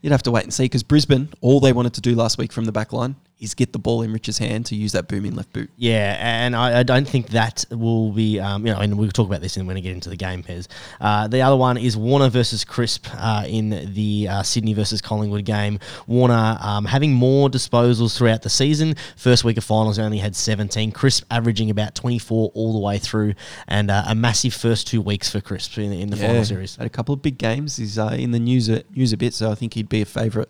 [0.01, 2.51] You'd have to wait and see because Brisbane, all they wanted to do last week
[2.51, 5.35] from the back line is get the ball in Rich's hand to use that booming
[5.35, 5.69] left boot.
[5.77, 9.27] Yeah, and I, I don't think that will be, um, you know, and we'll talk
[9.27, 10.67] about this when we get into the game, Pez.
[10.99, 15.45] Uh, the other one is Warner versus Crisp uh, in the uh, Sydney versus Collingwood
[15.45, 15.79] game.
[16.05, 18.95] Warner um, having more disposals throughout the season.
[19.15, 20.91] First week of finals, only had 17.
[20.91, 23.35] Crisp averaging about 24 all the way through,
[23.67, 26.75] and uh, a massive first two weeks for Crisp in, in the final series.
[26.75, 27.77] Had a couple of big games.
[27.77, 30.05] He's uh, in the news a, news a bit, so I think he'd be a
[30.05, 30.49] favourite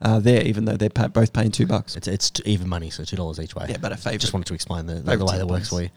[0.00, 1.96] uh, there, even though they're pa- both paying two bucks.
[1.96, 3.66] It's, it's t- even money, so $2 each way.
[3.68, 4.20] Yeah, but a favourite.
[4.20, 5.90] Just wanted to explain the, the, Favourite way that works for you.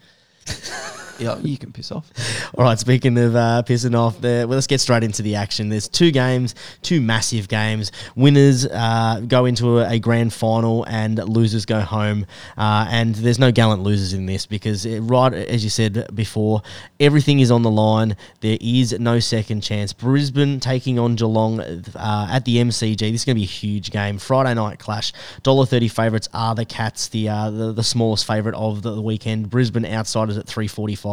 [1.22, 2.10] Yeah, you can piss off.
[2.56, 5.68] All right, speaking of uh, pissing off, there, well, let's get straight into the action.
[5.68, 7.92] There's two games, two massive games.
[8.16, 12.26] Winners uh, go into a, a grand final, and losers go home.
[12.56, 16.62] Uh, and there's no gallant losers in this because, it, right as you said before,
[17.00, 18.16] everything is on the line.
[18.40, 19.92] There is no second chance.
[19.92, 22.98] Brisbane taking on Geelong uh, at the MCG.
[22.98, 24.18] This is going to be a huge game.
[24.18, 25.12] Friday night clash.
[25.42, 29.02] Dollar thirty favourites are the Cats, the, uh, the the smallest favourite of the, the
[29.02, 29.50] weekend.
[29.50, 31.11] Brisbane outsiders at three forty five.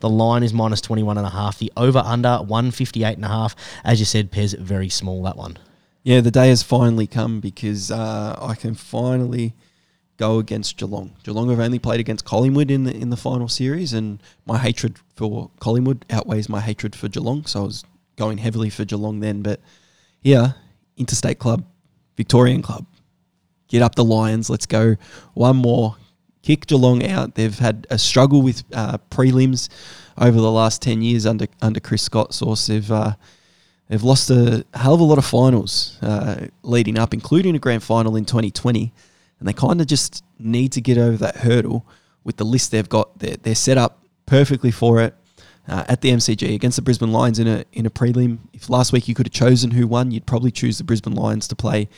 [0.00, 1.58] The line is minus twenty one and a half.
[1.58, 3.54] The over under one fifty eight and a half.
[3.84, 5.58] As you said, Pez very small that one.
[6.02, 9.54] Yeah, the day has finally come because uh, I can finally
[10.16, 11.16] go against Geelong.
[11.24, 14.98] Geelong have only played against Collingwood in the in the final series, and my hatred
[15.16, 17.44] for Collingwood outweighs my hatred for Geelong.
[17.46, 17.84] So I was
[18.16, 19.60] going heavily for Geelong then, but
[20.22, 20.52] yeah,
[20.96, 21.64] interstate club,
[22.16, 22.84] Victorian club,
[23.68, 24.50] get up the Lions.
[24.50, 24.96] Let's go
[25.34, 25.96] one more.
[26.42, 27.34] Kick Geelong out.
[27.34, 29.68] They've had a struggle with uh, prelims
[30.16, 32.34] over the last ten years under under Chris Scott.
[32.34, 33.14] Source they've uh,
[33.88, 37.82] they've lost a hell of a lot of finals uh, leading up, including a grand
[37.82, 38.92] final in 2020,
[39.38, 41.86] and they kind of just need to get over that hurdle
[42.24, 43.18] with the list they've got.
[43.18, 45.14] They're, they're set up perfectly for it.
[45.68, 48.38] Uh, at the MCG against the Brisbane Lions in a in a prelim.
[48.52, 51.46] If last week you could have chosen who won, you'd probably choose the Brisbane Lions
[51.48, 51.88] to play,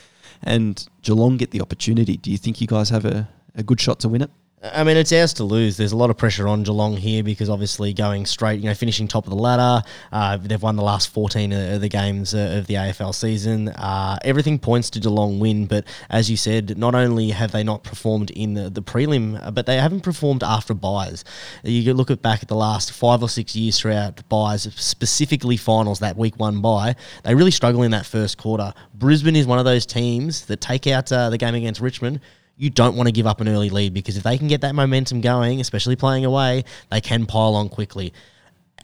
[0.43, 2.19] and Geelong get the opportunity.
[2.19, 4.31] Do you think you guys have a, a good shot to win it?
[4.65, 5.77] I mean, it's ours to lose.
[5.77, 9.09] There's a lot of pressure on Geelong here because obviously going straight, you know, finishing
[9.09, 9.85] top of the ladder.
[10.13, 13.71] Uh, they've won the last 14 of the games uh, of the AFL season.
[13.71, 17.83] Uh, everything points to Geelong win, but as you said, not only have they not
[17.83, 21.25] performed in the, the prelim, but they haven't performed after buys.
[21.65, 25.99] You look at back at the last five or six years throughout buys, specifically finals,
[25.99, 28.73] that week one buy, they really struggle in that first quarter.
[28.95, 32.21] Brisbane is one of those teams that take out uh, the game against Richmond
[32.63, 34.73] you don't want to give up an early lead because if they can get that
[34.73, 38.13] momentum going, especially playing away, they can pile on quickly.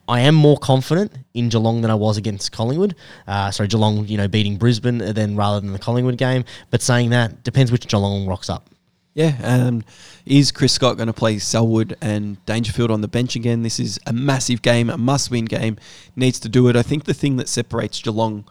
[0.09, 2.97] I am more confident in Geelong than I was against Collingwood.
[3.29, 6.45] Uh, sorry, Geelong, you know, beating Brisbane than rather than the Collingwood game.
[6.71, 8.69] But saying that depends which Geelong rocks up.
[9.15, 9.85] Yeah, um,
[10.27, 13.63] is Chris Scott going to play Selwood and Dangerfield on the bench again?
[13.63, 15.77] This is a massive game, a must-win game.
[16.17, 16.75] Needs to do it.
[16.75, 18.45] I think the thing that separates Geelong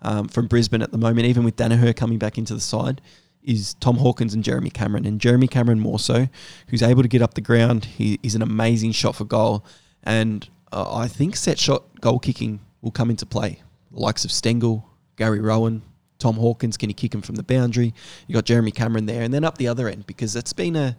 [0.00, 3.02] um, from Brisbane at the moment, even with Daniher coming back into the side,
[3.42, 6.28] is Tom Hawkins and Jeremy Cameron, and Jeremy Cameron more so,
[6.68, 7.86] who's able to get up the ground.
[7.86, 9.64] He is an amazing shot for goal,
[10.02, 13.62] and uh, I think set shot goal kicking will come into play.
[13.90, 14.84] The likes of Stengle,
[15.16, 15.82] Gary Rohan,
[16.18, 17.94] Tom Hawkins, can he kick him from the boundary?
[18.26, 20.96] You got Jeremy Cameron there, and then up the other end because that's been a,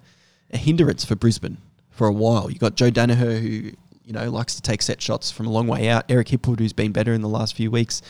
[0.51, 1.57] a hindrance for Brisbane
[1.89, 2.49] for a while.
[2.49, 3.71] You got Joe Daniher who
[4.03, 6.05] you know likes to take set shots from a long way out.
[6.09, 8.01] Eric Hipwood who's been better in the last few weeks.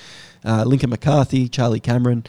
[0.43, 2.25] Uh, Lincoln McCarthy, Charlie Cameron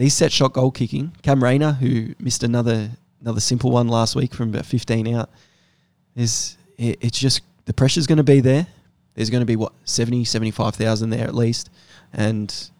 [0.00, 2.88] these set shot goal kicking, Cam Rayner, who missed another
[3.20, 5.28] another simple one last week from about 15 out,
[6.16, 8.66] is it, it's just the pressure's going to be there.
[9.14, 11.68] There's going to be what 70, 75,000 there at least,
[12.14, 12.70] and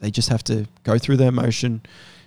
[0.00, 1.82] they just have to go through their motion,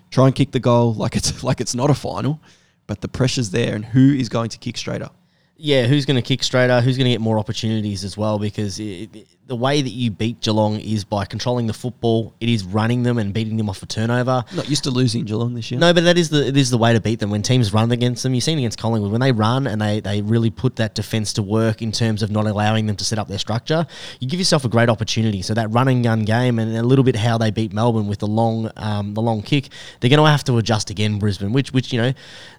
[0.10, 2.39] try and kick the goal like it's like it's not a final,
[2.88, 5.15] but the pressure's there, and who is going to kick straight up?
[5.62, 6.80] Yeah, who's going to kick straighter?
[6.80, 8.39] Who's going to get more opportunities as well?
[8.39, 12.36] Because it, it, the way that you beat Geelong is by controlling the football.
[12.39, 14.45] It is running them and beating them off a turnover.
[14.56, 15.80] Not used to losing Geelong this year.
[15.80, 17.91] No, but that is the it is the way to beat them when teams run
[17.91, 18.36] against them.
[18.36, 21.41] You've seen against Collingwood when they run and they, they really put that defence to
[21.41, 23.88] work in terms of not allowing them to set up their structure.
[24.19, 25.41] You give yourself a great opportunity.
[25.41, 28.19] So that run and gun game and a little bit how they beat Melbourne with
[28.19, 29.69] the long um, the long kick,
[30.00, 31.17] they're going to have to adjust again.
[31.17, 32.00] Brisbane, which which you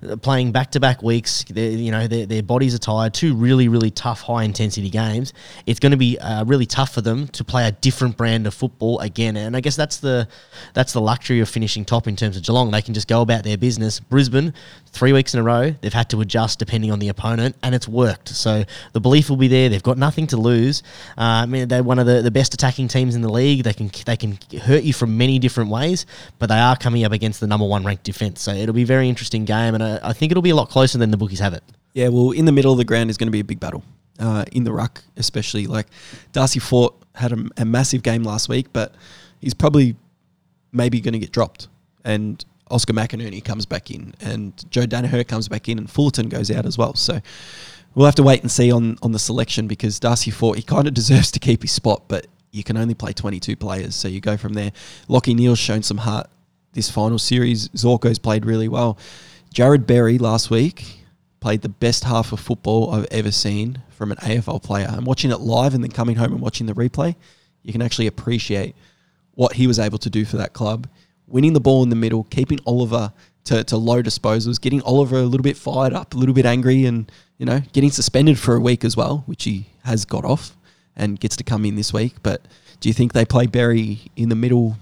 [0.02, 3.14] know, playing back to back weeks, you know their, their bodies are tired.
[3.14, 5.32] Two really really tough high intensity games.
[5.66, 8.54] It's going to be uh, really tough for them to play a different brand of
[8.54, 9.36] football again.
[9.36, 10.28] And I guess that's the
[10.74, 12.70] that's the luxury of finishing top in terms of Geelong.
[12.70, 14.00] They can just go about their business.
[14.00, 14.52] Brisbane,
[14.86, 17.88] three weeks in a row, they've had to adjust depending on the opponent, and it's
[17.88, 18.28] worked.
[18.30, 19.68] So the belief will be there.
[19.68, 20.82] They've got nothing to lose.
[21.16, 23.64] Uh, I mean, they're one of the, the best attacking teams in the league.
[23.64, 26.06] They can they can hurt you from many different ways,
[26.38, 28.42] but they are coming up against the number one ranked defence.
[28.42, 30.68] So it'll be a very interesting game, and I, I think it'll be a lot
[30.68, 31.62] closer than the bookies have it.
[31.92, 33.82] Yeah, well, in the middle of the ground is going to be a big battle.
[34.18, 35.86] Uh, in the ruck, especially like
[36.32, 38.94] Darcy Fort had a, a massive game last week, but
[39.40, 39.96] he's probably
[40.72, 41.68] maybe going to get dropped.
[42.04, 46.50] And Oscar McInerney comes back in, and Joe Daniher comes back in, and Fullerton goes
[46.50, 46.94] out as well.
[46.94, 47.18] So
[47.94, 50.86] we'll have to wait and see on, on the selection because Darcy Fort, he kind
[50.86, 53.94] of deserves to keep his spot, but you can only play 22 players.
[53.94, 54.72] So you go from there.
[55.08, 56.28] Lachie Neale's shown some heart
[56.72, 57.68] this final series.
[57.68, 58.98] Zorko's played really well.
[59.54, 60.99] Jarrod Berry last week
[61.40, 64.86] played the best half of football I've ever seen from an AFL player.
[64.88, 67.16] And watching it live and then coming home and watching the replay,
[67.62, 68.76] you can actually appreciate
[69.34, 70.86] what he was able to do for that club.
[71.26, 73.12] Winning the ball in the middle, keeping Oliver
[73.44, 76.84] to, to low disposals, getting Oliver a little bit fired up, a little bit angry,
[76.84, 80.56] and you know, getting suspended for a week as well, which he has got off
[80.94, 82.16] and gets to come in this week.
[82.22, 82.42] But
[82.80, 84.76] do you think they play Berry in the middle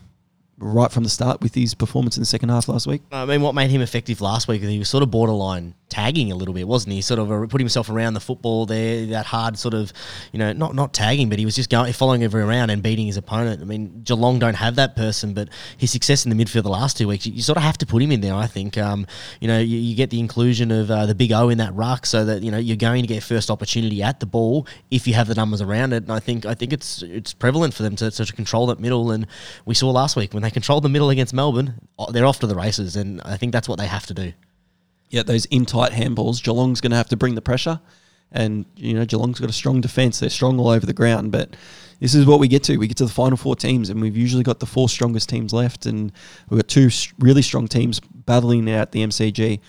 [0.59, 3.03] right from the start with his performance in the second half last week?
[3.13, 4.63] I mean, what made him effective last week?
[4.63, 7.01] He was sort of borderline tagging a little bit, wasn't he?
[7.01, 9.93] Sort of uh, put himself around the football there, that hard sort of,
[10.33, 13.07] you know, not not tagging, but he was just going following every round and beating
[13.07, 13.63] his opponent.
[13.63, 16.97] I mean, Geelong don't have that person, but his success in the midfield the last
[16.97, 18.35] two weeks, you, you sort of have to put him in there.
[18.35, 19.07] I think, um,
[19.41, 22.07] you know, you, you get the inclusion of uh, the big O in that ruck,
[22.07, 25.15] so that you know you're going to get first opportunity at the ball if you
[25.15, 26.03] have the numbers around it.
[26.03, 29.11] And I think I think it's it's prevalent for them to, to control that middle.
[29.11, 29.27] And
[29.65, 32.47] we saw last week when they controlled the middle against Melbourne, uh, they're off to
[32.47, 34.33] the races, and I think that's what they have to do.
[35.11, 37.81] Yeah, those in tight handballs, Geelong's going to have to bring the pressure.
[38.31, 40.21] And, you know, Geelong's got a strong defence.
[40.21, 41.33] They're strong all over the ground.
[41.33, 41.57] But
[42.01, 42.77] this is what we get to.
[42.77, 45.53] We get to the final four teams, and we've usually got the four strongest teams
[45.55, 45.87] left.
[45.87, 46.13] And
[46.51, 49.61] we've got two really strong teams battling out the MCG.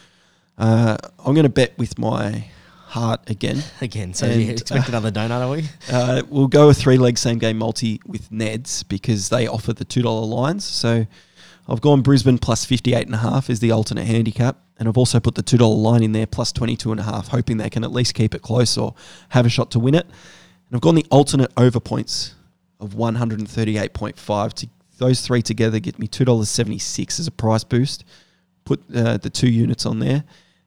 [0.58, 2.50] Uh, I'm going to bet with my
[2.90, 3.62] heart again.
[3.82, 5.70] Again, so And, you expect another donut, are we?
[5.92, 9.86] Uh, we'll go a three leg same game multi with Neds because they offer the
[9.86, 10.66] $2 lines.
[10.66, 11.06] So
[11.68, 14.58] I've gone Brisbane plus 58.5 is the alternate handicap.
[14.78, 17.92] And I've also put the $2 line in there plus 22.5, hoping they can at
[17.92, 18.96] least keep it close or
[19.30, 20.06] have a shot to win it.
[20.06, 22.36] And I've gone the alternate over points
[22.80, 24.54] of 138.5.
[24.54, 28.04] To, those three together get me $2.76 as a price boost.
[28.66, 30.24] Put uh, the two units on there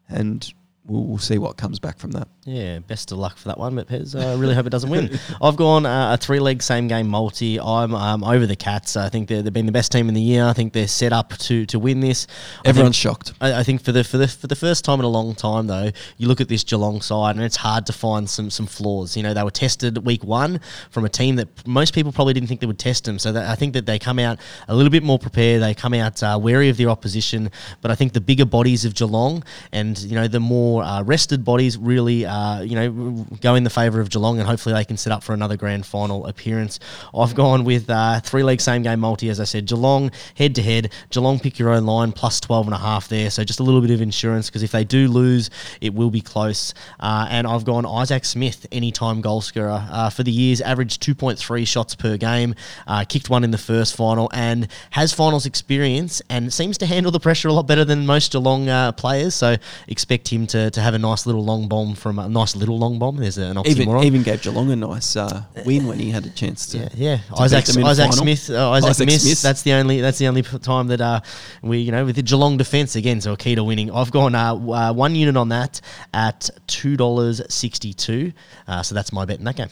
[0.08, 0.52] and
[0.86, 2.28] we'll, we'll see what comes back from that.
[2.44, 5.18] Yeah, best of luck for that one, but Pez, I really hope it doesn't win.
[5.42, 7.60] I've gone uh, a three leg same game multi.
[7.60, 8.96] I'm um, over the Cats.
[8.96, 10.44] I think they've been the best team in the year.
[10.44, 12.26] I think they're set up to to win this.
[12.64, 13.32] I Everyone's think- shocked.
[13.40, 15.66] I, I think for the for the for the first time in a long time
[15.68, 19.16] though, you look at this Geelong side and it's hard to find some some flaws.
[19.16, 20.60] You know, they were tested week one
[20.90, 23.18] from a team that most people probably didn't think they would test them.
[23.18, 25.62] So that I think that they come out a little bit more prepared.
[25.62, 27.50] They come out uh, wary of their opposition.
[27.82, 31.44] But I think the bigger bodies of Geelong and you know the more uh, rested
[31.44, 34.96] bodies really uh, you know go in the favour of Geelong and hopefully they can
[34.96, 36.78] set up for another grand final appearance.
[37.14, 39.66] I've gone with uh, three leg same game multi as I said.
[39.66, 40.92] Geelong head to head.
[41.10, 43.30] Geelong pick your own line plus 12 and a half there.
[43.30, 45.50] So just a little bit of insurance because if they do lose,
[45.80, 46.74] it will be close.
[47.00, 49.86] Uh, and I've gone Isaac Smith, anytime goal scorer.
[49.90, 52.54] Uh, for the years, averaged 2.3 shots per game,
[52.86, 57.12] uh, kicked one in the first final, and has finals experience and seems to handle
[57.12, 59.34] the pressure a lot better than most Geelong players.
[59.34, 59.56] So
[59.88, 62.98] expect him to, to have a nice little long bomb from a nice little long
[62.98, 63.16] bomb.
[63.16, 64.04] There's an Even oxymoron.
[64.04, 66.78] even gave Geelong a nice uh, win when he had a chance to.
[66.78, 67.16] Yeah, yeah.
[67.36, 68.12] to Isaac, beat them in Isaac.
[68.12, 69.20] Smith, uh, Isaac, Isaac Smith.
[69.20, 69.42] Smith.
[69.42, 70.00] That's the only.
[70.00, 71.20] That's the only time that uh,
[71.62, 73.90] we, you know, with the Geelong defence again, so a key to winning.
[73.90, 75.80] I've gone uh, uh, one unit on that
[76.14, 78.32] at two dollars sixty two.
[78.68, 79.68] Uh, so that's my bet in that game.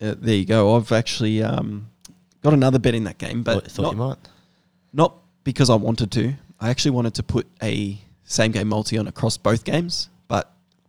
[0.00, 0.76] Uh, there you go.
[0.76, 1.88] I've actually um,
[2.42, 4.18] got another bet in that game, but Thought, thought not, you might.
[4.92, 5.14] not
[5.44, 6.34] because I wanted to.
[6.58, 10.08] I actually wanted to put a same game multi on across both games,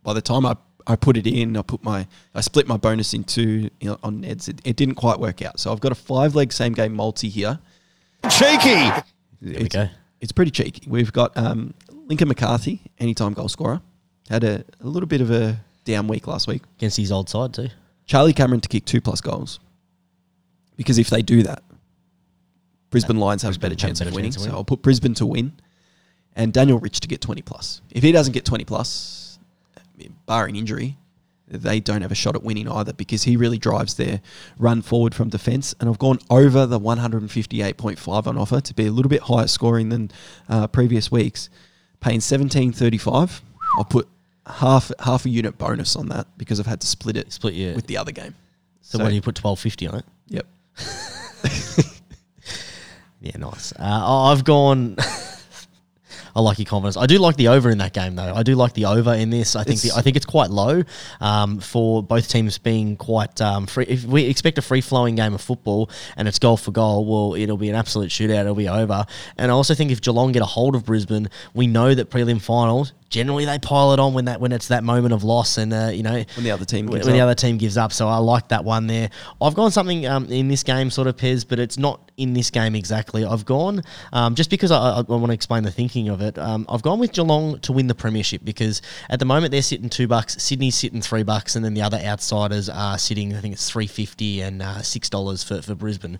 [0.02, 3.14] by the time I, I put it in, I put my I split my bonus
[3.14, 3.42] into
[3.80, 4.48] you know, on Neds.
[4.48, 7.28] It, it didn't quite work out, so I've got a five leg same game multi
[7.28, 7.58] here.
[8.30, 8.74] Cheeky.
[8.74, 9.02] There
[9.40, 9.88] we It's, go.
[10.20, 10.88] it's pretty cheeky.
[10.88, 11.74] We've got um,
[12.06, 13.80] Lincoln McCarthy, anytime goal scorer,
[14.30, 16.62] had a, a little bit of a down week last week.
[16.78, 17.68] Against his old side too.
[18.06, 19.58] Charlie Cameron to kick two plus goals.
[20.76, 21.62] Because if they do that,
[22.90, 24.32] Brisbane Lions have a better Brisbane have a chance better of winning.
[24.32, 24.56] chance of So.
[24.56, 25.52] I'll put Brisbane to win
[26.34, 27.80] and Daniel Rich to get 20 plus.
[27.90, 29.21] If he doesn't get 20 plus,
[30.26, 30.96] barring injury,
[31.48, 34.20] they don't have a shot at winning either because he really drives their
[34.58, 35.74] run forward from defence.
[35.80, 39.88] And I've gone over the 158.5 on offer to be a little bit higher scoring
[39.90, 40.10] than
[40.48, 41.50] uh, previous weeks,
[42.00, 43.40] paying 17.35.
[43.76, 44.08] I'll put
[44.46, 47.74] half half a unit bonus on that because I've had to split it Split your.
[47.74, 48.34] with the other game.
[48.80, 50.04] so, so- do you put twelve fifty on it?
[50.28, 50.46] Yep.
[53.20, 53.72] Yeah, nice.
[53.78, 54.96] Uh, I've gone.
[56.34, 56.96] I like your confidence.
[56.96, 58.32] I do like the over in that game, though.
[58.34, 59.54] I do like the over in this.
[59.56, 60.82] I think the, It's- I think it's quite low
[61.20, 63.84] um, for both teams being quite um, free.
[63.86, 67.40] If we expect a free flowing game of football and it's goal for goal, well,
[67.40, 68.40] it'll be an absolute shootout.
[68.40, 69.04] It'll be over.
[69.36, 72.40] And I also think if Geelong get a hold of Brisbane, we know that prelim
[72.40, 75.72] finals generally they pile it on when that when it's that moment of loss and
[75.72, 77.26] uh, you know When the other team gives when the up.
[77.26, 77.92] other team gives up.
[77.92, 79.10] So I like that one there.
[79.40, 82.50] I've gone something um, in this game, sort of Pez, but it's not in this
[82.50, 83.24] game exactly.
[83.24, 83.82] I've gone
[84.12, 86.38] um, just because I, I, I want to explain the thinking of it.
[86.38, 89.88] Um, I've gone with Geelong to win the premiership because at the moment they're sitting
[89.90, 93.34] two bucks, Sydney's sitting three bucks, and then the other outsiders are sitting.
[93.34, 96.18] I think it's three fifty and uh, six dollars for for Brisbane.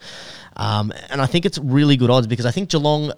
[0.56, 3.12] Um, and I think it's really good odds because I think Geelong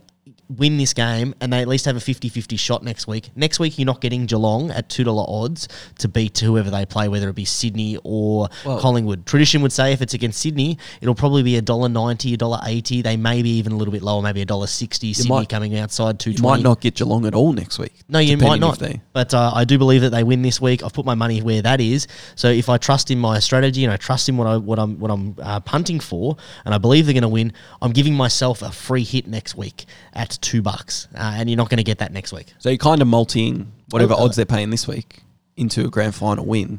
[0.48, 3.30] win this game and they at least have a 50-50 shot next week.
[3.34, 5.68] Next week you're not getting Geelong at two dollar odds
[5.98, 9.26] to beat whoever they play, whether it be Sydney or Well- Collingwood.
[9.26, 12.60] Tradition would say if it's against Sydney, it'll probably be a dollar ninety, a dollar
[12.66, 13.00] eighty.
[13.02, 15.12] They may be even a little bit lower, maybe a dollar sixty.
[15.14, 17.92] Sydney might- coming outside two You might not get Geelong at all next week.
[18.08, 18.78] No, you might not.
[18.78, 20.82] They, But uh, I do believe that they win this week.
[20.82, 22.06] I've put my money where that is.
[22.34, 24.98] So if I trust in my strategy and I trust in what I what I'm
[24.98, 28.60] what I'm uh, punting for, and I believe they're going to win, I'm giving myself
[28.62, 31.98] a free hit next week at two bucks, uh, and you're not going to get
[31.98, 32.52] that next week.
[32.58, 35.20] so you're kind of multing whatever Oh, odds they're paying this week
[35.56, 36.78] into a grand final win,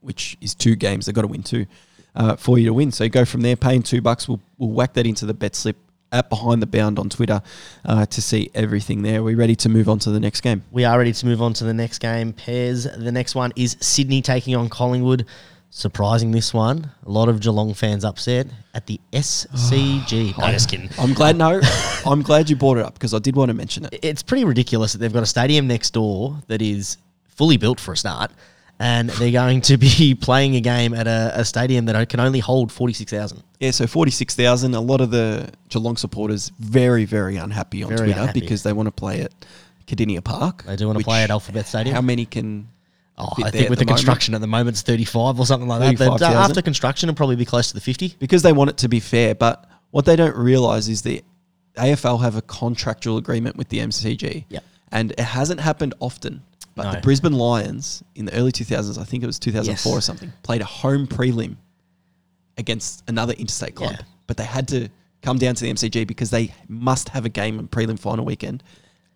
[0.00, 1.06] which is two games.
[1.06, 1.66] They've got to win two
[2.14, 2.92] uh, for you to win.
[2.92, 4.28] So you go from there, paying two bucks.
[4.28, 5.76] We'll, we'll whack that into the bet slip
[6.12, 7.42] at Behind the Bound on Twitter
[7.84, 9.22] uh, to see everything there.
[9.22, 10.62] We're ready to move on to the next game.
[10.70, 12.32] We are ready to move on to the next game.
[12.32, 12.84] Pairs.
[12.84, 15.26] The next one is Sydney taking on Collingwood.
[15.70, 16.90] Surprising this one.
[17.04, 20.36] A lot of Geelong fans upset at the SCG.
[20.38, 20.88] no, just kidding.
[20.98, 21.36] I'm glad.
[21.36, 21.60] No,
[22.06, 23.98] I'm glad you brought it up because I did want to mention it.
[24.02, 26.96] it's pretty ridiculous that they've got a stadium next door that is
[27.28, 28.30] fully built for a start,
[28.78, 32.40] and they're going to be playing a game at a, a stadium that can only
[32.40, 33.42] hold forty six thousand.
[33.60, 34.74] Yeah, so 46,000.
[34.74, 38.40] A lot of the Geelong supporters very, very unhappy on Very Twitter unhappy.
[38.40, 39.32] because they want to play at
[39.86, 40.64] Kardinia Park.
[40.64, 41.94] They do want to play at Alphabet Stadium.
[41.94, 42.68] How many can
[43.18, 43.88] Oh, I think with the the, moment?
[43.88, 45.98] construction at the moment, it's thirty five or something like that.
[45.98, 46.36] But 35,000?
[46.50, 48.14] after construction, it'll probably be close to the fifty.
[48.18, 49.34] because they want it to be fair.
[49.34, 51.22] But what they don't realise is the
[51.76, 54.44] AFL have a contractual agreement with the MCG.
[54.48, 54.64] Yep.
[54.92, 56.42] And it hasn't happened often.
[56.74, 56.92] But No.
[56.92, 60.60] the Brisbane Lions in the early 2000s, I think it was 2004 or something, played
[60.60, 61.56] a home prelim
[62.58, 63.92] against another interstate club.
[63.92, 64.04] Yeah.
[64.26, 64.88] But they had to
[65.22, 68.62] come down to the MCG because they must have a game in prelim final weekend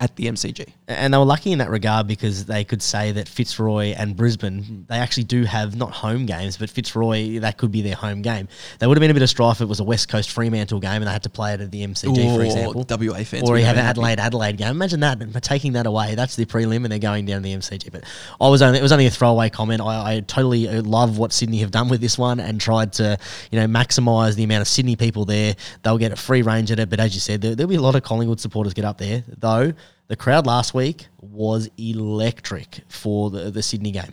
[0.01, 0.67] at the MCG.
[0.89, 4.87] And they were lucky in that regard because they could say that Fitzroy and Brisbane,
[4.89, 8.49] they actually do have not home games, but Fitzroy, that could be their home game.
[8.79, 10.81] There would have been a bit of strife if it was a West Coast Fremantle
[10.81, 12.87] game and they had to play it at the MCG, for Or example.
[12.89, 13.85] WA fans Or you have an.
[13.85, 14.71] Adelaide Adelaide game.
[14.71, 17.93] Imagine that, but taking that away, that's the prelim and they're going down the MCG.
[17.93, 18.05] But
[18.41, 19.83] I was only, it was only a throwaway comment.
[19.83, 23.19] I, I totally uh, love what Sydney have done with this one and tried to,
[23.51, 25.57] you know, maximise the amount of Sydney people there.
[25.83, 26.89] They'll get a free range at it.
[26.89, 29.25] But as you said, there, there'll be a lot of Collingwood supporters get up there,
[29.39, 29.73] though.
[30.09, 34.13] The crowd last week was electric for the, the Sydney game.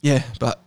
[0.00, 0.60] Yeah, but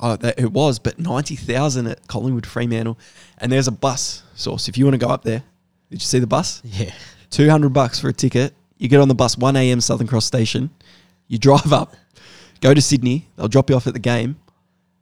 [0.00, 2.98] oh, that, it was, but 90,000 at Collingwood Fremantle.
[3.38, 4.68] And there's a bus source.
[4.68, 5.42] If you want to go up there,
[5.90, 6.62] did you see the bus?
[6.72, 6.92] Yeah.
[7.30, 8.54] 200 bucks for a ticket.
[8.76, 9.80] You get on the bus 1 a.m.
[9.80, 10.70] Southern Cross Station.
[11.28, 11.94] You drive up,
[12.60, 13.28] go to Sydney.
[13.36, 14.36] They'll drop you off at the game.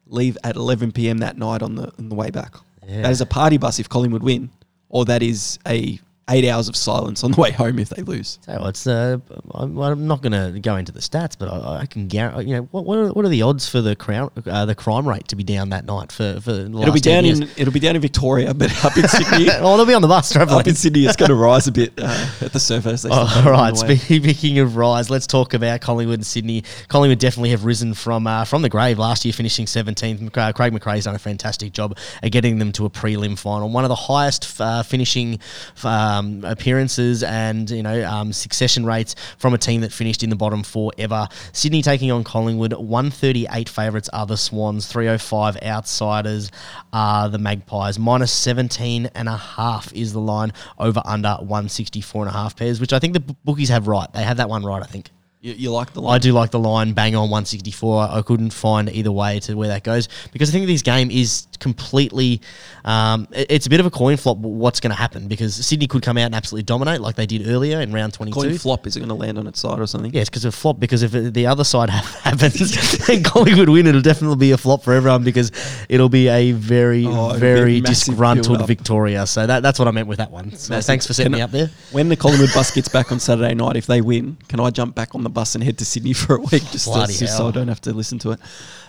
[0.06, 1.18] Leave at 11 p.m.
[1.18, 2.54] that night on the on the way back.
[2.86, 3.02] Yeah.
[3.02, 4.50] That is a party bus if Collingwood win,
[4.90, 5.98] or that is a
[6.29, 8.39] eight hours of silence on the way home if they lose.
[8.43, 9.18] So it's uh,
[9.53, 12.51] I'm, I'm not going to go into the stats, but I, I can guarantee.
[12.51, 15.09] You know, what what are, what are the odds for the crown uh, the crime
[15.09, 17.41] rate to be down that night for for It'll be down years?
[17.41, 19.49] in it'll be down in Victoria, but up in Sydney.
[19.53, 20.61] oh, they'll be on the bus traveling.
[20.61, 23.07] up in Sydney, it's going to rise a bit uh, at the surface.
[23.09, 23.76] Oh, it right.
[23.99, 26.64] Speaking of rise, let's talk about Collingwood and Sydney.
[26.89, 30.20] Collingwood definitely have risen from uh, from the grave last year, finishing 17th.
[30.20, 33.68] Mc- uh, Craig McRae's done a fantastic job at getting them to a prelim final,
[33.68, 35.39] one of the highest uh, finishing
[35.85, 40.36] um, appearances and you know um, succession rates from a team that finished in the
[40.36, 41.28] bottom four ever.
[41.52, 42.72] Sydney taking on Collingwood.
[42.72, 44.86] 138 favourites are the Swans.
[44.86, 46.50] 305 outsiders
[46.92, 47.98] are the Magpies.
[47.98, 52.80] Minus 17 and a half is the line over under 164 and a half pairs,
[52.80, 54.10] which I think the bookies have right.
[54.12, 55.10] They have that one right, I think.
[55.41, 56.16] You, you like the line?
[56.16, 58.09] I do like the line bang on 164.
[58.11, 61.47] I couldn't find either way to where that goes because I think this game is
[61.61, 62.41] completely.
[62.84, 64.39] Um, it- it's a bit of a coin flop.
[64.39, 67.47] What's going to happen because Sydney could come out and absolutely dominate like they did
[67.47, 68.34] earlier in round 22.
[68.34, 70.12] Coin flop is it going to land on its side or something?
[70.12, 70.80] Yes, because of flop.
[70.80, 74.59] Because if it- the other side ha- happens and Collingwood win, it'll definitely be a
[74.59, 75.53] flop for everyone because
[75.89, 78.66] it'll be a very, Oh, a very disgruntled.
[78.66, 79.24] Victoria.
[79.26, 80.51] So that, that's what I meant with that one.
[80.57, 80.84] So Massive.
[80.86, 81.70] thanks for setting Can me up there.
[81.93, 84.97] When the Collingwood bus gets back on Saturday night, if they win, can I jump
[84.97, 87.47] back on the bus and head to Sydney for a week just, to, just so
[87.47, 88.41] I don't have to listen to it?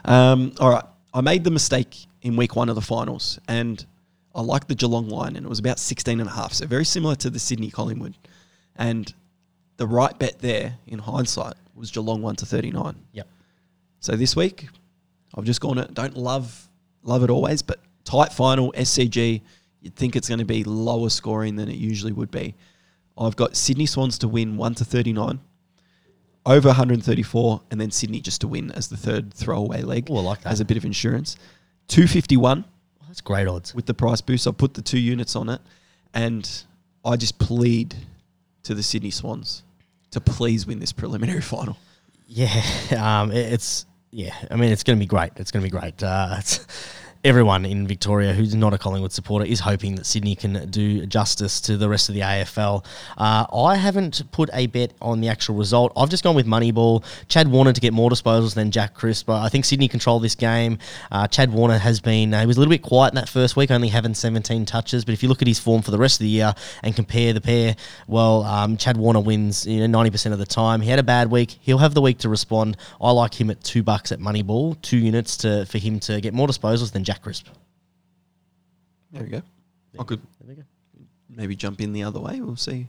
[0.04, 0.84] Um, all right.
[1.14, 3.86] I made the mistake in week one of the finals and
[4.34, 6.54] I liked the Geelong line and it was about 16 and a half.
[6.54, 8.16] So very similar to the Sydney Collingwood.
[8.78, 9.14] And
[9.78, 12.96] the right bet there in hindsight was Geelong 1 to 39.
[13.12, 13.28] Yep.
[14.00, 14.70] So this week,
[15.36, 15.94] I've just gone it.
[15.94, 16.68] Don't love
[17.04, 19.42] love it always, but tight final SCG.
[19.82, 22.56] You'd think it's going to be lower scoring than it usually would be.
[23.18, 25.40] I've got Sydney Swans to win one to thirty nine,
[26.50, 30.10] over 134, and then Sydney just to win as the third throwaway leg.
[30.10, 30.52] Ooh, I like that.
[30.52, 31.38] as a bit of insurance.
[31.88, 32.66] 251
[33.08, 33.74] That's great odds.
[33.74, 34.48] with the price boost.
[34.48, 35.62] I put the two units on it,
[36.14, 36.50] and
[37.06, 37.96] I just plead
[38.64, 39.64] to the Sydney Swans
[40.12, 41.78] to please win this preliminary final.
[42.28, 42.62] Yeah,
[42.98, 44.36] um, it- it's yeah.
[44.50, 45.32] I mean, it's going to be great.
[45.36, 46.02] It's going to be great.
[46.04, 46.66] Uh, it's,
[47.26, 51.60] everyone in Victoria who's not a Collingwood supporter is hoping that Sydney can do justice
[51.62, 52.86] to the rest of the AFL.
[53.18, 55.92] Uh, I haven't put a bet on the actual result.
[55.98, 57.04] I've just gone with Moneyball.
[57.28, 59.26] Chad Warner to get more disposals than Jack Crisp.
[59.26, 60.78] But I think Sydney control this game.
[61.12, 63.58] Uh, Chad Warner has been, uh, he was a little bit quiet in that first
[63.58, 65.04] week, only having 17 touches.
[65.04, 66.54] But if you look at his form for the rest of the year
[66.84, 67.76] and compare the pair,
[68.08, 70.80] well, um, Chad Warner wins you know, 90% of the time.
[70.80, 71.58] He had a bad week.
[71.60, 72.78] He'll have the week to respond.
[73.02, 76.34] I like him at two bucks at Moneyball, two units to for him to get
[76.34, 77.48] more disposals than Jack Crisp.
[79.12, 79.42] There we go.
[79.98, 80.22] Oh, I could
[81.28, 82.40] maybe jump in the other way.
[82.40, 82.88] We'll see.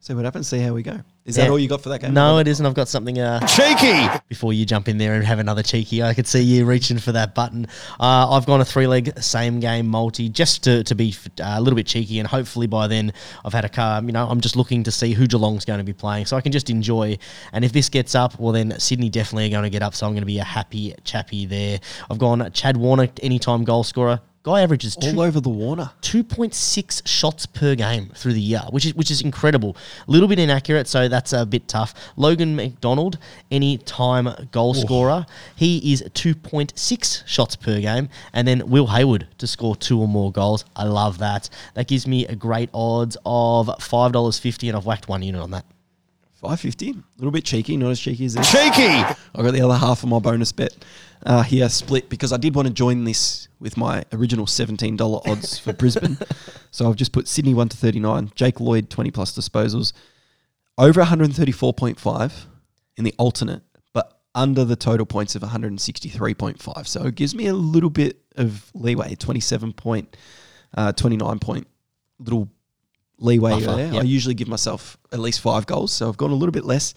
[0.00, 0.46] See what happens.
[0.46, 1.00] See how we go.
[1.26, 2.14] Is that all you got for that game?
[2.14, 2.64] No, it isn't.
[2.64, 4.08] I've got something uh, Cheeky!
[4.28, 6.02] before you jump in there and have another cheeky.
[6.02, 7.66] I could see you reaching for that button.
[8.00, 11.54] Uh, I've gone a three leg same game multi just to, to be f- uh,
[11.56, 13.12] a little bit cheeky, and hopefully by then
[13.44, 14.02] I've had a car.
[14.02, 16.40] You know, I'm just looking to see who Geelong's going to be playing, so I
[16.40, 17.18] can just enjoy.
[17.52, 20.06] And if this gets up, well then Sydney definitely are going to get up, so
[20.06, 21.80] I'm going to be a happy chappy there.
[22.10, 24.20] I've gone Chad Warner anytime goal scorer.
[24.42, 25.90] Guy averages two, All over the Warner.
[26.00, 29.76] 2.6 shots per game through the year, which is which is incredible.
[30.08, 31.92] A little bit inaccurate, so that's a bit tough.
[32.16, 33.18] Logan McDonald,
[33.50, 35.26] any time goal scorer,
[35.56, 40.32] he is 2.6 shots per game, and then Will Hayward to score two or more
[40.32, 40.64] goals.
[40.74, 41.50] I love that.
[41.74, 45.42] That gives me a great odds of five dollars fifty, and I've whacked one unit
[45.42, 45.66] on that.
[46.40, 46.92] Five fifty.
[46.92, 48.50] A little bit cheeky, not as cheeky as this.
[48.50, 48.88] Cheeky!
[48.88, 50.74] I got the other half of my bonus bet
[51.26, 55.20] uh, here split because I did want to join this with my original seventeen dollar
[55.26, 56.16] odds for Brisbane.
[56.72, 59.92] So I've just put Sydney one to thirty nine, Jake Lloyd twenty plus disposals,
[60.78, 62.46] over one hundred thirty four point five
[62.96, 63.62] in the alternate,
[63.92, 66.88] but under the total points of one hundred sixty three point five.
[66.88, 70.16] So it gives me a little bit of leeway, twenty seven point,
[70.74, 71.66] uh, twenty nine point,
[72.18, 72.48] little
[73.20, 73.92] leeway Buffer, there.
[73.92, 74.02] yep.
[74.02, 76.94] I usually give myself at least five goals, so I've gone a little bit less,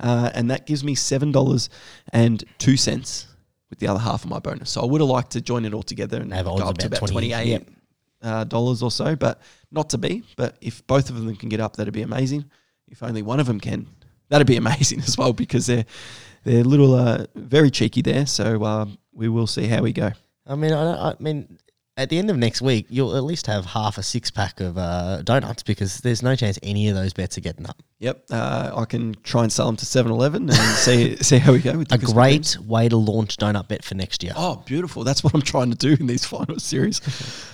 [0.00, 1.68] uh, and that gives me seven dollars
[2.12, 3.26] and two cents
[3.70, 4.70] with the other half of my bonus.
[4.70, 6.78] So I would have liked to join it all together and Have go odds up
[6.78, 7.70] to about about 20, twenty eight yep.
[8.22, 10.22] uh, dollars or so, but not to be.
[10.36, 12.50] But if both of them can get up, that'd be amazing.
[12.88, 13.88] If only one of them can,
[14.28, 15.84] that'd be amazing as well because they're
[16.44, 18.26] they're little uh, very cheeky there.
[18.26, 20.12] So uh, we will see how we go.
[20.46, 21.58] I mean, I, don't, I mean,
[21.96, 24.76] at the end of next week, you'll at least have half a six pack of
[24.76, 27.82] uh, donuts because there's no chance any of those bets are getting up.
[28.00, 31.60] Yep, uh, I can try and sell them to 7-Eleven and see see how we
[31.60, 32.60] go with the A Christmas great games.
[32.60, 34.32] way to launch donut bet for next year.
[34.36, 35.04] Oh, beautiful!
[35.04, 37.00] That's what I'm trying to do in these final series.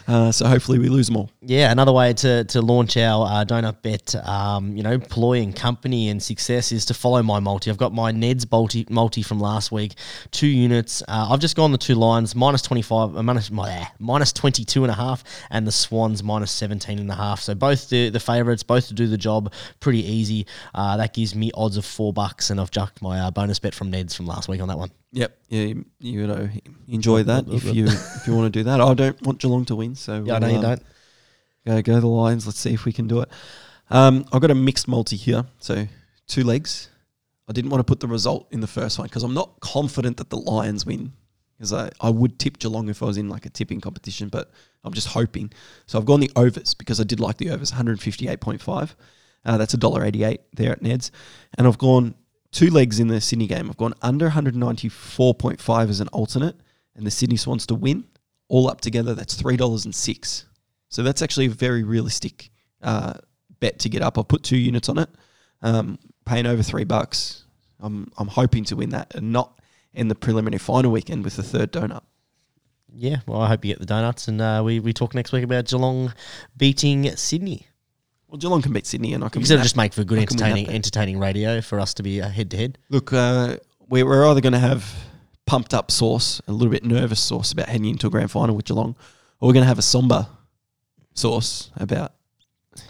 [0.09, 1.31] Uh, so hopefully we lose them all.
[1.43, 5.55] Yeah, another way to, to launch our uh, donut bet, um, you know, ploy and
[5.55, 7.71] company and success is to follow my multi.
[7.71, 9.95] I've got my Ned's multi, multi from last week,
[10.33, 11.03] two units.
[11.07, 14.91] Uh, I've just gone the two lines, minus 25, uh, minus, my, minus 22 and
[14.91, 17.41] a half, and the Swans minus 17 and a half.
[17.41, 20.30] So both the, the favourites, both to do the job, pretty easy.
[20.75, 23.75] Uh, that gives me odds of four bucks, and I've junked my uh, bonus bet
[23.75, 24.91] from Ned's from last week on that one.
[25.13, 26.49] Yep, yeah, you, you know,
[26.89, 28.81] enjoy that if you if you want to do that.
[28.81, 30.83] I don't want Geelong to win, so Yeah, I know we'll, you um, don't.
[31.67, 32.47] Go go the Lions.
[32.47, 33.29] Let's see if we can do it.
[33.91, 35.87] Um, I've got a mixed multi here, so
[36.27, 36.89] two legs.
[37.49, 40.19] I didn't want to put the result in the first one because I'm not confident
[40.19, 41.13] that the Lions win.
[41.59, 44.51] Because I, I would tip Geelong if I was in like a tipping competition, but
[44.83, 45.53] I'm just hoping.
[45.85, 48.95] So I've gone the overs because I did like the overs, 158.5.
[49.45, 51.11] Uh, that's $1.88 there at Ned's.
[51.57, 52.15] And I've gone
[52.53, 53.71] two legs in the Sydney game.
[53.71, 56.57] I've gone under 194.5 as an alternate,
[56.95, 58.05] and the Sydney Swans to win.
[58.49, 60.45] All up together, that's $3.06.
[60.89, 62.51] So that's actually a very realistic
[62.83, 63.15] uh,
[63.61, 64.19] bet to get up.
[64.19, 65.09] I'll put two units on it,
[65.63, 67.45] um, paying over three bucks.
[67.79, 69.61] I'm I'm hoping to win that and not
[69.95, 72.03] in the preliminary final weekend with the third donut.
[72.93, 75.45] Yeah, well, I hope you get the donuts, and uh, we, we talk next week
[75.45, 76.13] about Geelong
[76.57, 77.69] beating Sydney.
[78.31, 79.41] Well, Geelong can beat Sydney, and I can.
[79.41, 81.81] Because win it'll just make for good I can win that entertaining entertaining radio for
[81.81, 82.79] us to be head to head.
[82.89, 83.57] Look, uh,
[83.89, 84.89] we, we're either going to have
[85.47, 88.67] pumped up sauce, a little bit nervous sauce about heading into a grand final with
[88.67, 88.95] Geelong,
[89.41, 90.29] or we're going to have a somber
[91.15, 92.13] sauce about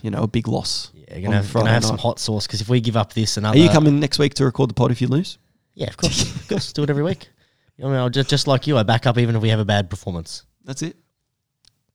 [0.02, 0.92] you know a big loss.
[0.94, 3.38] Yeah, on gonna have, gonna have some hot sauce because if we give up this
[3.38, 5.38] and Are you coming next week to record the pod if you lose?
[5.74, 7.28] Yeah, of course, of course, do it every week.
[7.78, 9.64] I mean, I'll just just like you, I back up even if we have a
[9.64, 10.44] bad performance.
[10.64, 10.96] That's it.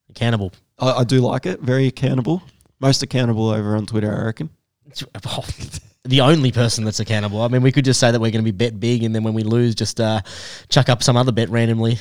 [0.09, 0.51] Accountable.
[0.79, 1.61] I, I do like it.
[1.61, 2.41] Very accountable.
[2.85, 4.51] Most accountable over on Twitter, I reckon.
[6.03, 7.41] the only person that's accountable.
[7.41, 9.23] I mean, we could just say that we're going to be bet big, and then
[9.23, 10.21] when we lose, just uh,
[10.69, 11.97] chuck up some other bet randomly.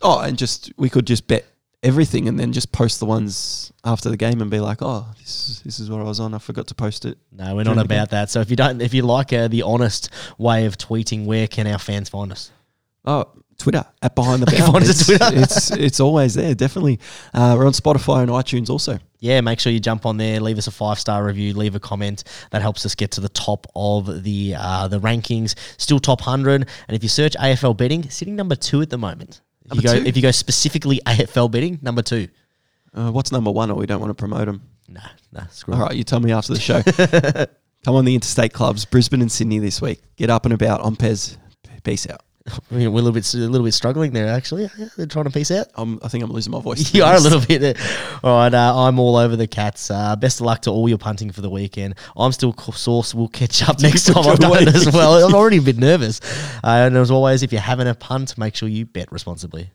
[0.00, 1.44] Oh, and just we could just bet
[1.82, 5.48] everything and then just post the ones after the game and be like, oh, this
[5.48, 6.34] is, this is what I was on.
[6.34, 7.18] I forgot to post it.
[7.32, 8.30] No, we're not about that.
[8.30, 10.08] So if you don't, if you like uh, the honest
[10.38, 12.52] way of tweeting, where can our fans find us?
[13.04, 13.24] Oh,
[13.62, 14.72] Twitter at behind the bound.
[14.72, 15.42] find us It's, at Twitter.
[15.42, 16.54] it's it's always there.
[16.54, 16.98] Definitely.
[17.32, 18.98] Uh, we're on Spotify and iTunes also.
[19.20, 21.80] yeah, make sure you jump on there, leave us a five star review, leave a
[21.80, 22.24] comment.
[22.50, 25.54] That helps us get to the top of the uh, the rankings.
[25.78, 29.40] Still top hundred, and if you search AFL betting, sitting number two at the moment.
[29.66, 32.28] If you go if you go specifically AFL betting, number two.
[32.94, 33.70] Uh, what's number one?
[33.70, 34.60] Or we don't want to promote them.
[34.88, 35.00] Nah,
[35.32, 36.82] nah, screw All right, you tell me after the show.
[37.84, 40.00] Come on the interstate clubs, Brisbane and Sydney this week.
[40.16, 41.36] Get up and about on Pez.
[41.84, 42.20] Peace out.
[42.48, 44.68] I mean, we're a little bit a little bit struggling there actually.
[44.76, 45.68] Yeah, they're trying to piece out.
[45.74, 46.92] I'm, I think I'm losing my voice.
[47.02, 47.78] You are a little bit.
[48.22, 49.90] All right, uh, I'm all over the cats.
[49.90, 51.94] Uh, best of luck to all your punting for the weekend.
[52.16, 53.14] I'm still sauce.
[53.14, 55.14] We'll catch up next time I've done it as well.
[55.26, 56.20] I'm already a bit nervous.
[56.62, 59.70] Uh, and as always, if you're having a punt, make sure you bet responsibly.